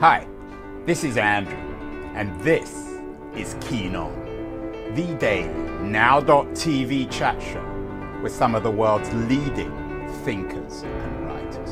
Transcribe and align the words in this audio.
Hi, 0.00 0.28
this 0.86 1.02
is 1.02 1.16
Andrew, 1.16 1.58
and 2.14 2.40
this 2.42 2.72
is 3.34 3.56
Keen 3.60 3.96
On, 3.96 4.14
the 4.94 5.16
daily 5.18 5.48
now.tv 5.82 7.10
chat 7.10 7.42
show 7.42 8.20
with 8.22 8.30
some 8.30 8.54
of 8.54 8.62
the 8.62 8.70
world's 8.70 9.12
leading 9.12 9.72
thinkers 10.22 10.82
and 10.82 11.26
writers. 11.26 11.70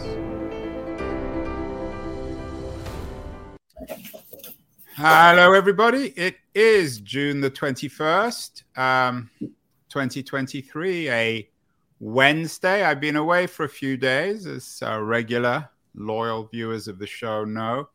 Hello, 4.97 5.53
everybody. 5.53 6.09
It 6.17 6.35
is 6.53 6.99
June 6.99 7.41
the 7.41 7.51
21st, 7.53 8.65
um, 8.77 9.31
2023, 9.89 11.11
a 11.11 11.49
Wednesday. 12.01 12.83
I've 12.83 13.01
been 13.01 13.15
away 13.15 13.47
for 13.47 13.63
a 13.63 13.69
few 13.69 13.97
days, 13.97 14.49
as 14.49 14.83
our 14.83 15.05
regular 15.05 15.69
loyal 15.95 16.47
viewers 16.47 16.89
of 16.89 16.99
the 16.99 17.07
show 17.07 17.45
know. 17.45 17.89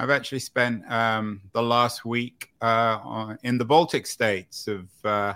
I've 0.00 0.08
actually 0.08 0.38
spent 0.38 0.90
um, 0.90 1.42
the 1.52 1.62
last 1.62 2.06
week 2.06 2.54
uh, 2.62 3.34
in 3.42 3.58
the 3.58 3.66
Baltic 3.66 4.06
states 4.06 4.66
of 4.66 4.88
uh, 5.04 5.34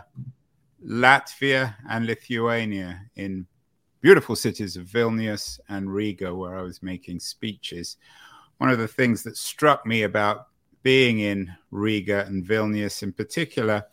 Latvia 0.82 1.74
and 1.90 2.06
Lithuania 2.06 2.98
in 3.16 3.46
beautiful 4.00 4.34
cities 4.34 4.78
of 4.78 4.86
Vilnius 4.86 5.60
and 5.68 5.92
Riga, 5.92 6.34
where 6.34 6.56
I 6.56 6.62
was 6.62 6.82
making 6.82 7.20
speeches. 7.20 7.98
One 8.56 8.70
of 8.70 8.78
the 8.78 8.88
things 8.88 9.22
that 9.24 9.36
struck 9.36 9.84
me 9.84 10.04
about 10.04 10.46
being 10.82 11.18
in 11.18 11.54
Riga 11.70 12.24
and 12.24 12.42
Vilnius 12.42 13.02
in 13.02 13.12
particular 13.12 13.84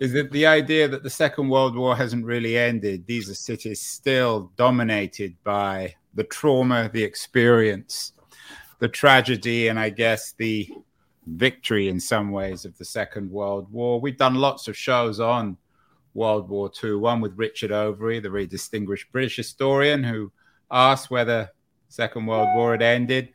is 0.00 0.12
that 0.14 0.32
the 0.32 0.46
idea 0.46 0.88
that 0.88 1.04
the 1.04 1.10
Second 1.10 1.48
World 1.48 1.76
War 1.76 1.94
hasn't 1.94 2.24
really 2.24 2.58
ended. 2.58 3.06
These 3.06 3.30
are 3.30 3.34
cities 3.34 3.80
still 3.80 4.50
dominated 4.56 5.36
by 5.44 5.94
the 6.14 6.24
trauma, 6.24 6.90
the 6.92 7.04
experience 7.04 8.14
the 8.78 8.88
tragedy 8.88 9.68
and 9.68 9.78
I 9.78 9.90
guess 9.90 10.32
the 10.32 10.68
victory 11.26 11.88
in 11.88 12.00
some 12.00 12.30
ways 12.30 12.64
of 12.64 12.76
the 12.78 12.84
Second 12.84 13.30
World 13.30 13.70
War. 13.72 14.00
We've 14.00 14.16
done 14.16 14.36
lots 14.36 14.68
of 14.68 14.76
shows 14.76 15.20
on 15.20 15.56
World 16.14 16.48
War 16.48 16.70
II, 16.82 16.94
one 16.94 17.20
with 17.20 17.36
Richard 17.36 17.70
Overy, 17.70 18.22
the 18.22 18.30
very 18.30 18.46
distinguished 18.46 19.12
British 19.12 19.36
historian 19.36 20.02
who 20.02 20.32
asked 20.70 21.10
whether 21.10 21.50
Second 21.88 22.26
World 22.26 22.48
War 22.54 22.72
had 22.72 22.82
ended. 22.82 23.30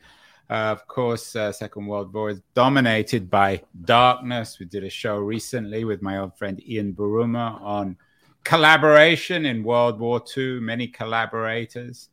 Uh, 0.50 0.72
of 0.72 0.88
course, 0.88 1.36
uh, 1.36 1.52
Second 1.52 1.88
World 1.88 2.14
War 2.14 2.30
is 2.30 2.42
dominated 2.54 3.30
by 3.30 3.62
darkness. 3.86 4.60
We 4.60 4.66
did 4.66 4.84
a 4.84 4.90
show 4.90 5.18
recently 5.18 5.86
with 5.86 6.02
my 6.02 6.18
old 6.18 6.38
friend 6.38 6.62
Ian 6.68 6.94
Buruma 6.94 7.62
on 7.62 7.98
collaboration 8.44 9.46
in 9.46 9.64
World 9.64 10.00
War 10.00 10.22
II, 10.36 10.60
many 10.60 10.88
collaborators. 10.88 12.10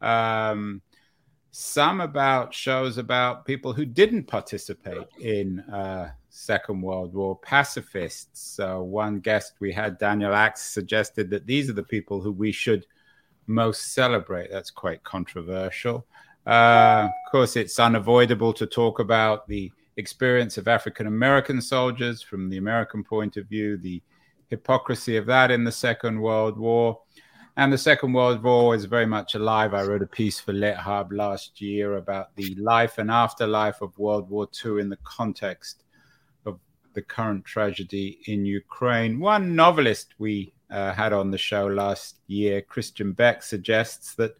Um, 0.00 0.80
some 1.56 2.00
about 2.00 2.52
shows 2.52 2.98
about 2.98 3.44
people 3.44 3.72
who 3.72 3.84
didn't 3.84 4.24
participate 4.24 5.06
in 5.20 5.60
uh, 5.72 6.10
Second 6.28 6.82
World 6.82 7.14
War, 7.14 7.38
pacifists. 7.38 8.40
So 8.40 8.82
one 8.82 9.20
guest 9.20 9.54
we 9.60 9.70
had, 9.70 9.96
Daniel 9.96 10.34
Axe, 10.34 10.62
suggested 10.62 11.30
that 11.30 11.46
these 11.46 11.70
are 11.70 11.74
the 11.74 11.84
people 11.84 12.20
who 12.20 12.32
we 12.32 12.50
should 12.50 12.86
most 13.46 13.94
celebrate. 13.94 14.50
That's 14.50 14.72
quite 14.72 15.04
controversial. 15.04 16.04
Uh, 16.44 17.08
of 17.08 17.30
course, 17.30 17.54
it's 17.54 17.78
unavoidable 17.78 18.52
to 18.52 18.66
talk 18.66 18.98
about 18.98 19.46
the 19.46 19.70
experience 19.96 20.58
of 20.58 20.66
African 20.66 21.06
American 21.06 21.62
soldiers 21.62 22.20
from 22.20 22.50
the 22.50 22.56
American 22.56 23.04
point 23.04 23.36
of 23.36 23.46
view, 23.46 23.76
the 23.76 24.02
hypocrisy 24.48 25.16
of 25.16 25.26
that 25.26 25.52
in 25.52 25.62
the 25.62 25.70
Second 25.70 26.20
World 26.20 26.58
War. 26.58 26.98
And 27.56 27.72
the 27.72 27.78
Second 27.78 28.12
World 28.12 28.42
War 28.42 28.74
is 28.74 28.84
very 28.84 29.06
much 29.06 29.36
alive. 29.36 29.74
I 29.74 29.84
wrote 29.84 30.02
a 30.02 30.06
piece 30.06 30.40
for 30.40 30.52
LitHub 30.52 31.12
last 31.12 31.60
year 31.60 31.96
about 31.96 32.34
the 32.34 32.54
life 32.56 32.98
and 32.98 33.10
afterlife 33.10 33.80
of 33.80 33.96
World 33.96 34.28
War 34.28 34.48
II 34.64 34.80
in 34.80 34.88
the 34.88 34.98
context 35.04 35.84
of 36.46 36.58
the 36.94 37.02
current 37.02 37.44
tragedy 37.44 38.18
in 38.26 38.44
Ukraine. 38.44 39.20
One 39.20 39.54
novelist 39.54 40.14
we 40.18 40.52
uh, 40.68 40.92
had 40.92 41.12
on 41.12 41.30
the 41.30 41.38
show 41.38 41.66
last 41.68 42.18
year, 42.26 42.60
Christian 42.60 43.12
Beck, 43.12 43.40
suggests 43.44 44.14
that 44.16 44.36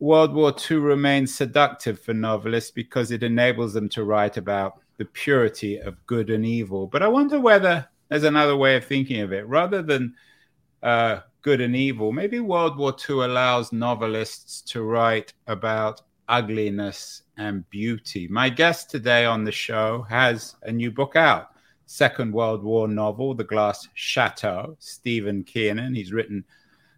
World 0.00 0.34
War 0.34 0.52
II 0.68 0.78
remains 0.78 1.32
seductive 1.32 2.00
for 2.00 2.12
novelists 2.12 2.72
because 2.72 3.12
it 3.12 3.22
enables 3.22 3.72
them 3.72 3.88
to 3.90 4.02
write 4.02 4.36
about 4.36 4.80
the 4.96 5.04
purity 5.04 5.78
of 5.78 6.04
good 6.06 6.30
and 6.30 6.44
evil. 6.44 6.88
But 6.88 7.04
I 7.04 7.08
wonder 7.08 7.38
whether 7.38 7.88
there's 8.08 8.24
another 8.24 8.56
way 8.56 8.74
of 8.76 8.84
thinking 8.84 9.20
of 9.20 9.32
it. 9.32 9.46
Rather 9.46 9.80
than 9.80 10.14
uh, 10.82 11.20
good 11.42 11.60
and 11.60 11.76
evil. 11.76 12.12
Maybe 12.12 12.40
World 12.40 12.76
War 12.76 12.94
II 13.08 13.24
allows 13.24 13.72
novelists 13.72 14.60
to 14.72 14.82
write 14.82 15.32
about 15.46 16.02
ugliness 16.28 17.22
and 17.36 17.68
beauty. 17.70 18.26
My 18.28 18.48
guest 18.48 18.90
today 18.90 19.24
on 19.24 19.44
the 19.44 19.52
show 19.52 20.02
has 20.08 20.56
a 20.62 20.72
new 20.72 20.90
book 20.90 21.16
out. 21.16 21.50
Second 21.86 22.32
World 22.32 22.64
War 22.64 22.88
novel, 22.88 23.34
The 23.34 23.44
Glass 23.44 23.88
Chateau, 23.94 24.76
Stephen 24.80 25.44
Kiernan. 25.44 25.94
He's 25.94 26.12
written 26.12 26.44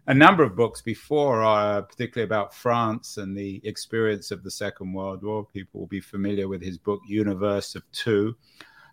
a 0.07 0.13
number 0.13 0.41
of 0.41 0.55
books 0.55 0.81
before, 0.81 1.43
uh, 1.43 1.81
particularly 1.81 2.25
about 2.25 2.55
France 2.55 3.17
and 3.17 3.37
the 3.37 3.61
experience 3.63 4.31
of 4.31 4.41
the 4.43 4.49
Second 4.49 4.93
World 4.93 5.23
War. 5.23 5.45
People 5.45 5.81
will 5.81 5.87
be 5.87 6.01
familiar 6.01 6.47
with 6.47 6.63
his 6.63 6.79
book, 6.79 7.01
Universe 7.07 7.75
of 7.75 7.83
Two 7.91 8.35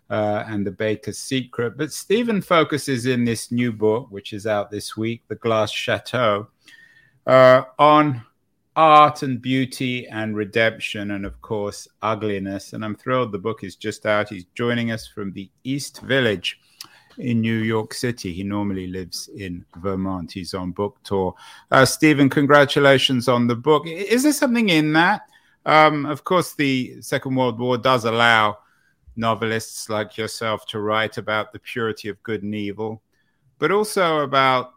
uh, 0.09 0.43
and 0.47 0.65
The 0.65 0.71
Baker's 0.71 1.17
Secret. 1.17 1.77
But 1.77 1.91
Stephen 1.91 2.41
focuses 2.41 3.05
in 3.05 3.25
this 3.25 3.51
new 3.51 3.71
book, 3.71 4.07
which 4.09 4.33
is 4.33 4.47
out 4.47 4.71
this 4.71 4.95
week, 4.95 5.23
The 5.27 5.35
Glass 5.35 5.71
Chateau, 5.71 6.47
uh, 7.25 7.63
on 7.77 8.23
art 8.75 9.23
and 9.23 9.41
beauty 9.41 10.07
and 10.07 10.35
redemption, 10.35 11.11
and 11.11 11.25
of 11.25 11.41
course, 11.41 11.87
ugliness. 12.01 12.73
And 12.73 12.85
I'm 12.85 12.95
thrilled 12.95 13.31
the 13.31 13.39
book 13.39 13.63
is 13.63 13.75
just 13.75 14.05
out. 14.05 14.29
He's 14.29 14.45
joining 14.55 14.91
us 14.91 15.07
from 15.07 15.33
the 15.33 15.49
East 15.63 16.01
Village 16.01 16.59
in 17.17 17.41
New 17.41 17.57
York 17.57 17.93
City. 17.93 18.31
He 18.31 18.43
normally 18.43 18.87
lives 18.87 19.29
in 19.35 19.65
Vermont. 19.77 20.31
He's 20.31 20.53
on 20.53 20.71
book 20.71 20.99
tour. 21.03 21.33
Uh, 21.71 21.85
Stephen, 21.85 22.29
congratulations 22.29 23.27
on 23.27 23.47
the 23.47 23.55
book. 23.55 23.87
Is 23.87 24.23
there 24.23 24.31
something 24.33 24.69
in 24.69 24.93
that? 24.93 25.23
Um, 25.65 26.05
of 26.05 26.23
course, 26.23 26.53
the 26.53 27.01
Second 27.01 27.35
World 27.35 27.59
War 27.59 27.77
does 27.77 28.05
allow 28.05 28.59
novelists 29.17 29.89
like 29.89 30.17
yourself 30.17 30.65
to 30.67 30.79
write 30.79 31.17
about 31.17 31.51
the 31.51 31.59
purity 31.59 32.09
of 32.09 32.21
good 32.23 32.43
and 32.43 32.55
evil, 32.55 33.01
but 33.59 33.71
also 33.71 34.19
about 34.19 34.73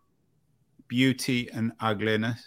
beauty 0.89 1.49
and 1.53 1.73
ugliness? 1.81 2.43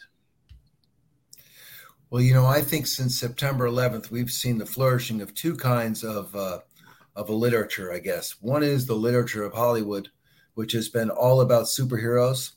Well, 2.09 2.22
you 2.22 2.34
know, 2.34 2.46
I 2.46 2.62
think 2.62 2.86
since 2.86 3.18
September 3.18 3.68
11th, 3.68 4.12
we've 4.12 4.30
seen 4.30 4.58
the 4.58 4.66
flourishing 4.66 5.22
of 5.22 5.34
two 5.34 5.56
kinds 5.56 6.04
of 6.04 6.36
uh, 6.36 6.59
of 7.16 7.30
a 7.30 7.34
literature. 7.34 7.92
I 7.92 8.00
guess 8.00 8.42
one 8.42 8.64
is 8.64 8.86
the 8.86 8.96
literature 8.96 9.44
of 9.44 9.54
Hollywood, 9.54 10.10
which 10.56 10.74
has 10.74 10.90
been 10.90 11.10
all 11.10 11.42
about 11.42 11.66
superheroes 11.66 12.52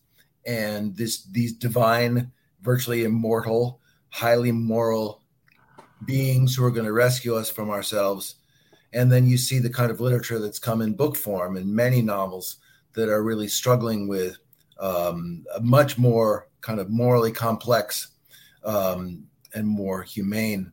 and 0.47 0.97
this 0.97 1.25
these 1.25 1.53
divine, 1.53 2.33
virtually 2.63 3.05
immortal, 3.05 3.81
highly 4.11 4.53
moral 4.53 5.23
beings 6.05 6.55
who 6.55 6.65
are 6.65 6.71
going 6.71 6.87
to 6.87 6.93
rescue 6.93 7.35
us 7.35 7.51
from 7.51 7.71
ourselves 7.71 8.37
and 8.97 9.13
then 9.13 9.27
you 9.27 9.37
see 9.37 9.59
the 9.59 9.71
kind 9.71 9.91
of 9.91 10.01
literature 10.01 10.39
that's 10.39 10.59
come 10.59 10.81
in 10.81 10.95
book 10.95 11.17
form 11.17 11.57
and 11.57 11.73
many 11.73 12.03
novels 12.03 12.57
that 12.95 13.09
are 13.09 13.23
really 13.23 13.47
struggling 13.47 14.09
with 14.09 14.39
um, 14.81 15.45
a 15.55 15.61
much 15.61 15.99
more 15.99 16.49
kind 16.63 16.81
of 16.81 16.91
morally 16.91 17.31
complex 17.31 18.09
um, 18.65 19.25
and 19.55 19.69
more 19.69 20.03
humane 20.03 20.73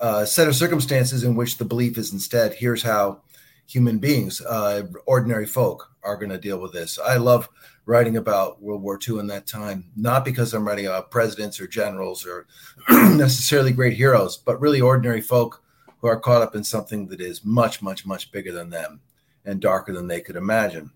uh, 0.00 0.24
set 0.24 0.48
of 0.48 0.56
circumstances 0.56 1.24
in 1.24 1.36
which 1.36 1.58
the 1.58 1.64
belief 1.64 1.96
is 1.96 2.12
instead 2.12 2.54
here's 2.54 2.82
how 2.82 3.22
human 3.70 3.98
beings, 3.98 4.40
uh, 4.40 4.82
ordinary 5.06 5.46
folk, 5.46 5.92
are 6.02 6.16
going 6.16 6.30
to 6.30 6.38
deal 6.38 6.58
with 6.58 6.72
this. 6.72 6.98
I 6.98 7.18
love 7.18 7.48
writing 7.86 8.16
about 8.16 8.60
World 8.60 8.82
War 8.82 8.98
II 9.06 9.20
in 9.20 9.28
that 9.28 9.46
time, 9.46 9.90
not 9.94 10.24
because 10.24 10.52
I'm 10.52 10.66
writing 10.66 10.86
about 10.86 11.12
presidents 11.12 11.60
or 11.60 11.68
generals 11.68 12.26
or 12.26 12.46
necessarily 12.90 13.70
great 13.70 13.96
heroes, 13.96 14.36
but 14.38 14.60
really 14.60 14.80
ordinary 14.80 15.20
folk 15.20 15.62
who 16.00 16.08
are 16.08 16.18
caught 16.18 16.42
up 16.42 16.54
in 16.54 16.64
something 16.64 17.06
that 17.08 17.20
is 17.20 17.44
much, 17.44 17.82
much, 17.82 18.06
much 18.06 18.32
bigger 18.32 18.52
than 18.52 18.70
them 18.70 19.00
and 19.44 19.60
darker 19.60 19.92
than 19.92 20.08
they 20.08 20.20
could 20.20 20.36
imagine. 20.36 20.90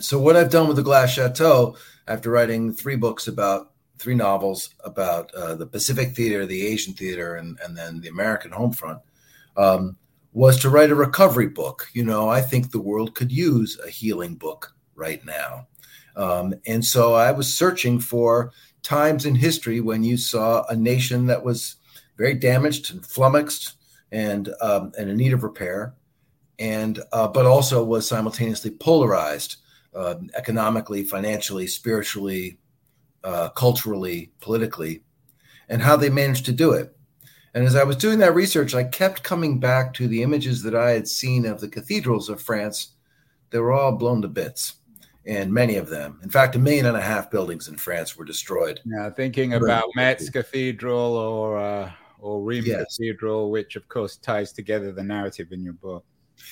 So, 0.00 0.18
what 0.18 0.36
I've 0.36 0.50
done 0.50 0.68
with 0.68 0.76
the 0.76 0.82
Glass 0.82 1.12
Chateau, 1.12 1.76
after 2.08 2.30
writing 2.30 2.72
three 2.72 2.96
books 2.96 3.28
about 3.28 3.72
three 3.98 4.14
novels 4.14 4.70
about 4.84 5.32
uh, 5.34 5.54
the 5.54 5.66
Pacific 5.66 6.14
theater, 6.14 6.46
the 6.46 6.66
Asian 6.66 6.94
theater, 6.94 7.36
and, 7.36 7.58
and 7.62 7.76
then 7.76 8.00
the 8.00 8.08
American 8.08 8.50
home 8.50 8.72
front, 8.72 9.00
um, 9.56 9.96
was 10.32 10.58
to 10.60 10.70
write 10.70 10.90
a 10.90 10.94
recovery 10.94 11.48
book. 11.48 11.88
You 11.92 12.04
know, 12.04 12.28
I 12.28 12.40
think 12.40 12.70
the 12.70 12.80
world 12.80 13.14
could 13.14 13.30
use 13.30 13.78
a 13.84 13.90
healing 13.90 14.34
book 14.34 14.74
right 14.94 15.24
now. 15.24 15.68
Um, 16.16 16.54
and 16.66 16.84
so 16.84 17.14
I 17.14 17.32
was 17.32 17.54
searching 17.54 18.00
for 18.00 18.52
times 18.82 19.26
in 19.26 19.34
history 19.34 19.80
when 19.80 20.02
you 20.02 20.16
saw 20.16 20.64
a 20.68 20.76
nation 20.76 21.26
that 21.26 21.44
was 21.44 21.76
very 22.16 22.34
damaged 22.34 22.92
and 22.92 23.04
flummoxed 23.04 23.74
and 24.12 24.50
um, 24.60 24.92
and 24.98 25.10
in 25.10 25.16
need 25.16 25.32
of 25.32 25.42
repair, 25.42 25.94
and 26.58 27.00
uh, 27.12 27.26
but 27.26 27.46
also 27.46 27.82
was 27.82 28.06
simultaneously 28.06 28.70
polarized 28.70 29.56
uh, 29.94 30.14
economically, 30.34 31.02
financially, 31.02 31.66
spiritually, 31.66 32.58
uh, 33.24 33.48
culturally, 33.50 34.30
politically, 34.40 35.02
and 35.68 35.82
how 35.82 35.96
they 35.96 36.10
managed 36.10 36.44
to 36.46 36.52
do 36.52 36.72
it. 36.72 36.94
And 37.54 37.66
as 37.66 37.76
I 37.76 37.84
was 37.84 37.96
doing 37.96 38.18
that 38.20 38.34
research, 38.34 38.74
I 38.74 38.84
kept 38.84 39.22
coming 39.22 39.60
back 39.60 39.92
to 39.94 40.08
the 40.08 40.22
images 40.22 40.62
that 40.62 40.74
I 40.74 40.90
had 40.90 41.08
seen 41.08 41.44
of 41.44 41.60
the 41.60 41.68
cathedrals 41.68 42.28
of 42.28 42.40
France. 42.40 42.92
They 43.50 43.58
were 43.58 43.72
all 43.72 43.92
blown 43.92 44.22
to 44.22 44.28
bits, 44.28 44.76
and 45.26 45.52
many 45.52 45.76
of 45.76 45.88
them, 45.88 46.20
in 46.22 46.30
fact, 46.30 46.56
a 46.56 46.58
million 46.58 46.86
and 46.86 46.96
a 46.96 47.02
half 47.02 47.30
buildings 47.30 47.68
in 47.68 47.76
France 47.76 48.16
were 48.16 48.24
destroyed. 48.24 48.80
Yeah, 48.84 49.10
thinking 49.10 49.54
about 49.54 49.84
Metz 49.94 50.30
Cathedral 50.30 51.16
or 51.16 51.58
uh, 51.58 51.92
or 52.22 52.40
Rheims 52.40 52.68
yes. 52.68 52.96
Cathedral, 52.96 53.50
which 53.50 53.76
of 53.76 53.88
course 53.88 54.16
ties 54.16 54.52
together 54.52 54.92
the 54.92 55.02
narrative 55.02 55.52
in 55.52 55.62
your 55.62 55.74
book. 55.74 56.04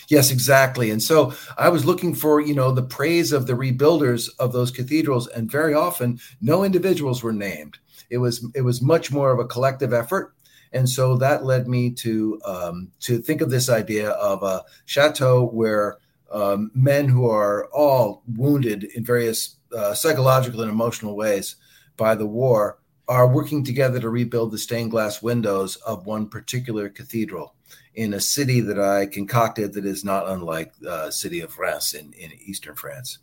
Yes, 0.09 0.31
exactly. 0.31 0.91
And 0.91 1.03
so 1.03 1.33
I 1.57 1.69
was 1.69 1.85
looking 1.87 2.15
for, 2.15 2.41
you 2.41 2.55
know, 2.55 2.73
the 2.73 2.83
praise 2.83 3.33
of 3.33 3.47
the 3.47 3.55
rebuilders 3.55 4.29
of 4.39 4.53
those 4.53 4.71
cathedrals, 4.71 5.27
and 5.29 5.51
very 5.51 5.75
often 5.75 6.21
no 6.41 6.65
individuals 6.65 7.23
were 7.23 7.33
named. 7.33 7.79
It 8.11 8.19
was 8.19 8.47
it 8.55 8.63
was 8.63 8.83
much 8.83 9.11
more 9.11 9.33
of 9.33 9.39
a 9.39 9.47
collective 9.47 9.93
effort, 9.93 10.35
and 10.73 10.89
so 10.89 11.17
that 11.17 11.45
led 11.45 11.69
me 11.69 11.91
to 11.93 12.41
um, 12.45 12.89
to 13.01 13.19
think 13.19 13.41
of 13.41 13.51
this 13.51 13.69
idea 13.69 14.11
of 14.11 14.43
a 14.43 14.65
chateau 14.87 15.47
where 15.47 15.99
um, 16.31 16.71
men 16.75 17.09
who 17.09 17.29
are 17.29 17.67
all 17.73 18.23
wounded 18.37 18.85
in 18.85 19.05
various 19.05 19.57
uh, 19.77 19.95
psychological 19.95 20.61
and 20.61 20.71
emotional 20.71 21.17
ways 21.17 21.57
by 21.97 22.15
the 22.15 22.27
war 22.27 22.80
are 23.11 23.27
working 23.27 23.65
together 23.65 23.99
to 23.99 24.09
rebuild 24.09 24.53
the 24.53 24.59
stained 24.59 24.93
glass 24.93 25.21
windows 25.21 25.75
of 25.79 26.07
one 26.07 26.29
particular 26.29 26.89
cathedral 26.89 27.57
in 27.97 28.15
a 28.15 28.21
city 28.21 28.61
that 28.61 28.79
I 28.79 29.07
concocted 29.07 29.73
that 29.73 29.85
is 29.85 30.05
not 30.05 30.29
unlike 30.29 30.73
the 30.79 30.93
uh, 30.93 31.11
city 31.11 31.41
of 31.41 31.59
Reims 31.59 31.93
in, 31.93 32.13
in 32.13 32.31
eastern 32.47 32.77
France. 32.77 33.19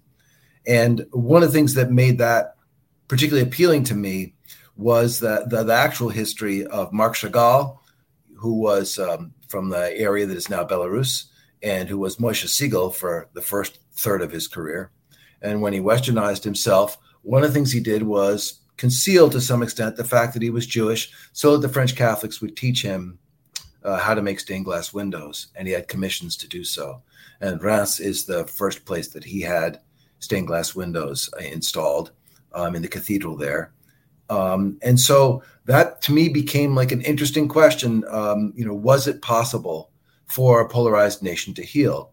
And 0.67 1.05
one 1.11 1.41
of 1.41 1.53
the 1.53 1.57
things 1.57 1.73
that 1.75 1.89
made 1.89 2.17
that 2.17 2.57
particularly 3.07 3.47
appealing 3.47 3.85
to 3.85 3.95
me 3.95 4.35
was 4.75 5.19
the, 5.19 5.45
the, 5.47 5.63
the 5.63 5.73
actual 5.73 6.09
history 6.09 6.65
of 6.65 6.91
Marc 6.91 7.15
Chagall, 7.15 7.79
who 8.35 8.55
was 8.59 8.99
um, 8.99 9.33
from 9.47 9.69
the 9.69 9.97
area 9.97 10.25
that 10.25 10.35
is 10.35 10.49
now 10.49 10.65
Belarus, 10.65 11.27
and 11.63 11.87
who 11.87 11.97
was 11.97 12.17
Moshe 12.17 12.45
Siegel 12.49 12.91
for 12.91 13.29
the 13.35 13.41
first 13.41 13.79
third 13.93 14.21
of 14.21 14.33
his 14.33 14.49
career. 14.49 14.91
And 15.41 15.61
when 15.61 15.71
he 15.71 15.79
westernized 15.79 16.43
himself, 16.43 16.97
one 17.21 17.43
of 17.43 17.49
the 17.49 17.53
things 17.53 17.71
he 17.71 17.79
did 17.79 18.03
was 18.03 18.59
conceal 18.77 19.29
to 19.29 19.41
some 19.41 19.63
extent 19.63 19.95
the 19.95 20.03
fact 20.03 20.33
that 20.33 20.41
he 20.41 20.49
was 20.49 20.65
Jewish 20.65 21.11
so 21.33 21.53
that 21.53 21.67
the 21.67 21.73
French 21.73 21.95
Catholics 21.95 22.41
would 22.41 22.55
teach 22.55 22.81
him 22.81 23.19
uh, 23.83 23.97
how 23.97 24.13
to 24.13 24.21
make 24.21 24.39
stained 24.39 24.65
glass 24.65 24.93
windows, 24.93 25.47
and 25.55 25.67
he 25.67 25.73
had 25.73 25.87
commissions 25.87 26.37
to 26.37 26.47
do 26.47 26.63
so. 26.63 27.01
And 27.41 27.61
Reims 27.61 27.99
is 27.99 28.25
the 28.25 28.45
first 28.45 28.85
place 28.85 29.09
that 29.09 29.23
he 29.23 29.41
had 29.41 29.79
stained 30.19 30.47
glass 30.47 30.75
windows 30.75 31.29
uh, 31.39 31.43
installed 31.43 32.11
um, 32.53 32.75
in 32.75 32.81
the 32.81 32.87
cathedral 32.87 33.35
there. 33.35 33.71
Um, 34.29 34.77
and 34.81 34.99
so 34.99 35.43
that 35.65 36.01
to 36.03 36.11
me 36.11 36.27
became 36.27 36.75
like 36.75 36.91
an 36.91 37.01
interesting 37.01 37.47
question. 37.47 38.03
Um, 38.09 38.53
you 38.55 38.65
know, 38.65 38.73
was 38.73 39.07
it 39.07 39.21
possible 39.21 39.91
for 40.25 40.59
a 40.59 40.67
polarized 40.67 41.23
nation 41.23 41.53
to 41.53 41.63
heal? 41.63 42.11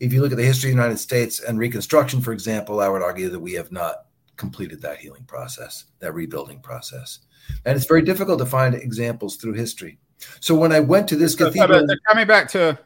If 0.00 0.12
you 0.12 0.20
look 0.20 0.32
at 0.32 0.38
the 0.38 0.44
history 0.44 0.70
of 0.70 0.76
the 0.76 0.82
United 0.82 0.98
States 0.98 1.40
and 1.40 1.58
Reconstruction, 1.58 2.20
for 2.20 2.32
example, 2.32 2.80
I 2.80 2.88
would 2.88 3.02
argue 3.02 3.28
that 3.28 3.38
we 3.38 3.52
have 3.52 3.70
not 3.70 4.06
completed 4.36 4.80
that 4.82 4.98
healing 4.98 5.24
process, 5.24 5.84
that 6.00 6.12
rebuilding 6.14 6.60
process. 6.60 7.20
And 7.64 7.76
it's 7.76 7.86
very 7.86 8.02
difficult 8.02 8.38
to 8.38 8.46
find 8.46 8.74
examples 8.74 9.36
through 9.36 9.54
history. 9.54 9.98
So 10.40 10.54
when 10.54 10.72
I 10.72 10.80
went 10.80 11.08
to 11.08 11.16
this 11.16 11.34
cathedral, 11.34 11.86
coming 12.08 12.26
back 12.26 12.48
to 12.50 12.78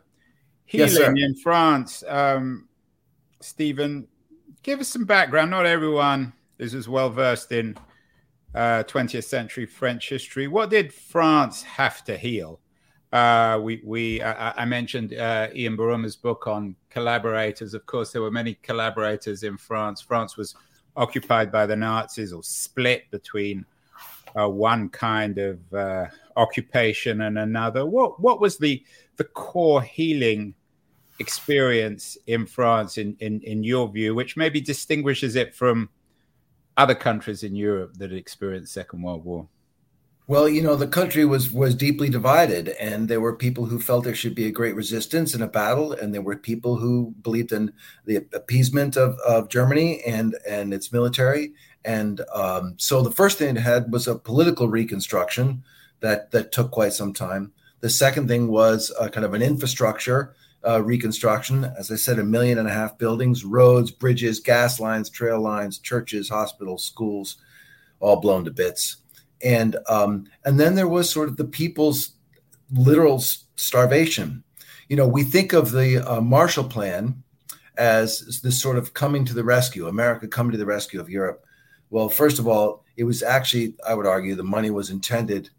healing 0.64 1.16
yes, 1.16 1.28
in 1.28 1.34
France, 1.36 2.02
um, 2.08 2.68
Stephen, 3.40 4.08
give 4.62 4.80
us 4.80 4.88
some 4.88 5.04
background. 5.04 5.50
Not 5.50 5.66
everyone 5.66 6.32
is 6.58 6.74
as 6.74 6.88
well 6.88 7.10
versed 7.10 7.52
in 7.52 7.76
uh, 8.54 8.82
20th 8.84 9.24
century 9.24 9.66
French 9.66 10.08
history. 10.08 10.48
What 10.48 10.70
did 10.70 10.92
France 10.92 11.62
have 11.62 12.04
to 12.04 12.16
heal? 12.16 12.60
Uh, 13.12 13.58
we, 13.62 13.80
we, 13.84 14.20
I, 14.22 14.62
I 14.62 14.64
mentioned 14.64 15.14
uh, 15.14 15.48
Ian 15.54 15.76
Buruma's 15.76 16.16
book 16.16 16.46
on 16.46 16.76
collaborators. 16.90 17.72
Of 17.72 17.86
course, 17.86 18.12
there 18.12 18.20
were 18.20 18.30
many 18.30 18.54
collaborators 18.62 19.44
in 19.44 19.56
France. 19.56 20.00
France 20.00 20.36
was 20.36 20.54
occupied 20.98 21.50
by 21.50 21.64
the 21.64 21.76
Nazis 21.76 22.32
or 22.32 22.42
split 22.42 23.10
between 23.10 23.64
uh, 24.38 24.48
one 24.48 24.88
kind 24.90 25.38
of 25.38 25.72
uh, 25.72 26.06
occupation 26.36 27.22
and 27.22 27.38
another. 27.38 27.86
What 27.86 28.20
what 28.20 28.40
was 28.40 28.58
the 28.58 28.84
the 29.16 29.24
core 29.24 29.80
healing 29.80 30.54
experience 31.18 32.18
in 32.26 32.46
France, 32.46 32.98
in 32.98 33.16
in, 33.20 33.40
in 33.42 33.64
your 33.64 33.88
view, 33.88 34.14
which 34.14 34.36
maybe 34.36 34.60
distinguishes 34.60 35.36
it 35.36 35.54
from 35.54 35.88
other 36.76 36.94
countries 36.94 37.42
in 37.42 37.54
Europe 37.54 37.94
that 37.96 38.12
experienced 38.12 38.74
Second 38.74 39.02
World 39.02 39.24
War? 39.24 39.48
Well, 40.28 40.46
you 40.46 40.60
know, 40.60 40.76
the 40.76 40.86
country 40.86 41.24
was 41.24 41.50
was 41.50 41.74
deeply 41.74 42.10
divided, 42.10 42.68
and 42.78 43.08
there 43.08 43.20
were 43.20 43.34
people 43.34 43.64
who 43.64 43.80
felt 43.80 44.04
there 44.04 44.14
should 44.14 44.34
be 44.34 44.44
a 44.44 44.50
great 44.50 44.74
resistance 44.74 45.32
and 45.32 45.42
a 45.42 45.48
battle, 45.48 45.92
and 45.92 46.12
there 46.12 46.20
were 46.20 46.36
people 46.36 46.76
who 46.76 47.14
believed 47.22 47.50
in 47.50 47.72
the 48.04 48.16
appeasement 48.34 48.98
of, 48.98 49.18
of 49.20 49.48
Germany 49.48 50.02
and 50.06 50.36
and 50.46 50.74
its 50.74 50.92
military. 50.92 51.54
And 51.82 52.20
um, 52.34 52.74
so, 52.76 53.00
the 53.00 53.10
first 53.10 53.38
thing 53.38 53.56
it 53.56 53.60
had 53.60 53.90
was 53.90 54.06
a 54.06 54.18
political 54.18 54.68
reconstruction 54.68 55.64
that 56.00 56.30
that 56.32 56.52
took 56.52 56.72
quite 56.72 56.92
some 56.92 57.14
time. 57.14 57.52
The 57.80 57.88
second 57.88 58.28
thing 58.28 58.48
was 58.48 58.92
kind 59.12 59.24
of 59.24 59.32
an 59.32 59.40
infrastructure 59.40 60.34
uh, 60.62 60.82
reconstruction. 60.82 61.64
As 61.64 61.90
I 61.90 61.96
said, 61.96 62.18
a 62.18 62.22
million 62.22 62.58
and 62.58 62.68
a 62.68 62.72
half 62.72 62.98
buildings, 62.98 63.46
roads, 63.46 63.90
bridges, 63.90 64.40
gas 64.40 64.78
lines, 64.78 65.08
trail 65.08 65.40
lines, 65.40 65.78
churches, 65.78 66.28
hospitals, 66.28 66.84
schools, 66.84 67.38
all 67.98 68.20
blown 68.20 68.44
to 68.44 68.50
bits 68.50 68.98
and 69.42 69.76
um, 69.88 70.26
and 70.44 70.58
then 70.58 70.74
there 70.74 70.88
was 70.88 71.10
sort 71.10 71.28
of 71.28 71.36
the 71.36 71.44
people's 71.44 72.12
literal 72.72 73.22
starvation. 73.56 74.42
You 74.88 74.96
know, 74.96 75.06
we 75.06 75.24
think 75.24 75.52
of 75.52 75.72
the 75.72 75.98
uh, 75.98 76.20
Marshall 76.20 76.64
Plan 76.64 77.22
as 77.76 78.40
this 78.42 78.60
sort 78.60 78.76
of 78.76 78.94
coming 78.94 79.24
to 79.24 79.34
the 79.34 79.44
rescue, 79.44 79.86
America 79.86 80.26
coming 80.26 80.52
to 80.52 80.58
the 80.58 80.66
rescue 80.66 81.00
of 81.00 81.08
Europe. 81.08 81.44
Well, 81.90 82.08
first 82.08 82.38
of 82.38 82.48
all, 82.48 82.84
it 82.96 83.04
was 83.04 83.22
actually, 83.22 83.74
I 83.86 83.94
would 83.94 84.06
argue, 84.06 84.34
the 84.34 84.42
money 84.42 84.70
was 84.70 84.90
intended 84.90 85.50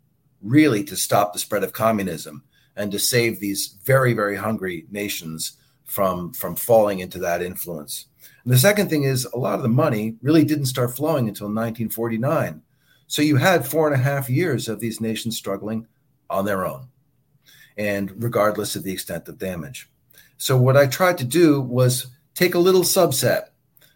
really 0.41 0.83
to 0.83 0.95
stop 0.95 1.33
the 1.33 1.39
spread 1.39 1.63
of 1.63 1.73
communism 1.73 2.43
and 2.75 2.91
to 2.91 2.99
save 2.99 3.39
these 3.39 3.77
very, 3.83 4.13
very 4.13 4.35
hungry 4.35 4.85
nations 4.91 5.57
from 5.85 6.31
from 6.33 6.55
falling 6.55 6.99
into 6.99 7.17
that 7.19 7.41
influence. 7.41 8.05
And 8.43 8.53
the 8.53 8.59
second 8.59 8.89
thing 8.89 9.03
is, 9.03 9.25
a 9.25 9.37
lot 9.37 9.55
of 9.55 9.63
the 9.63 9.69
money 9.69 10.15
really 10.21 10.43
didn't 10.43 10.67
start 10.67 10.95
flowing 10.95 11.27
until 11.27 11.47
1949 11.47 12.61
so 13.09 13.23
you 13.23 13.37
had 13.37 13.65
four 13.65 13.87
and 13.87 13.99
a 13.99 14.03
half 14.03 14.29
years 14.29 14.69
of 14.69 14.79
these 14.79 15.01
nations 15.01 15.35
struggling 15.35 15.87
on 16.29 16.45
their 16.45 16.63
own, 16.63 16.89
and 17.75 18.23
regardless 18.23 18.75
of 18.75 18.83
the 18.83 18.93
extent 18.93 19.27
of 19.27 19.39
damage. 19.39 19.89
So 20.37 20.55
what 20.55 20.77
I 20.77 20.85
tried 20.85 21.17
to 21.17 21.25
do 21.25 21.59
was 21.59 22.05
take 22.35 22.53
a 22.53 22.59
little 22.59 22.83
subset, 22.83 23.45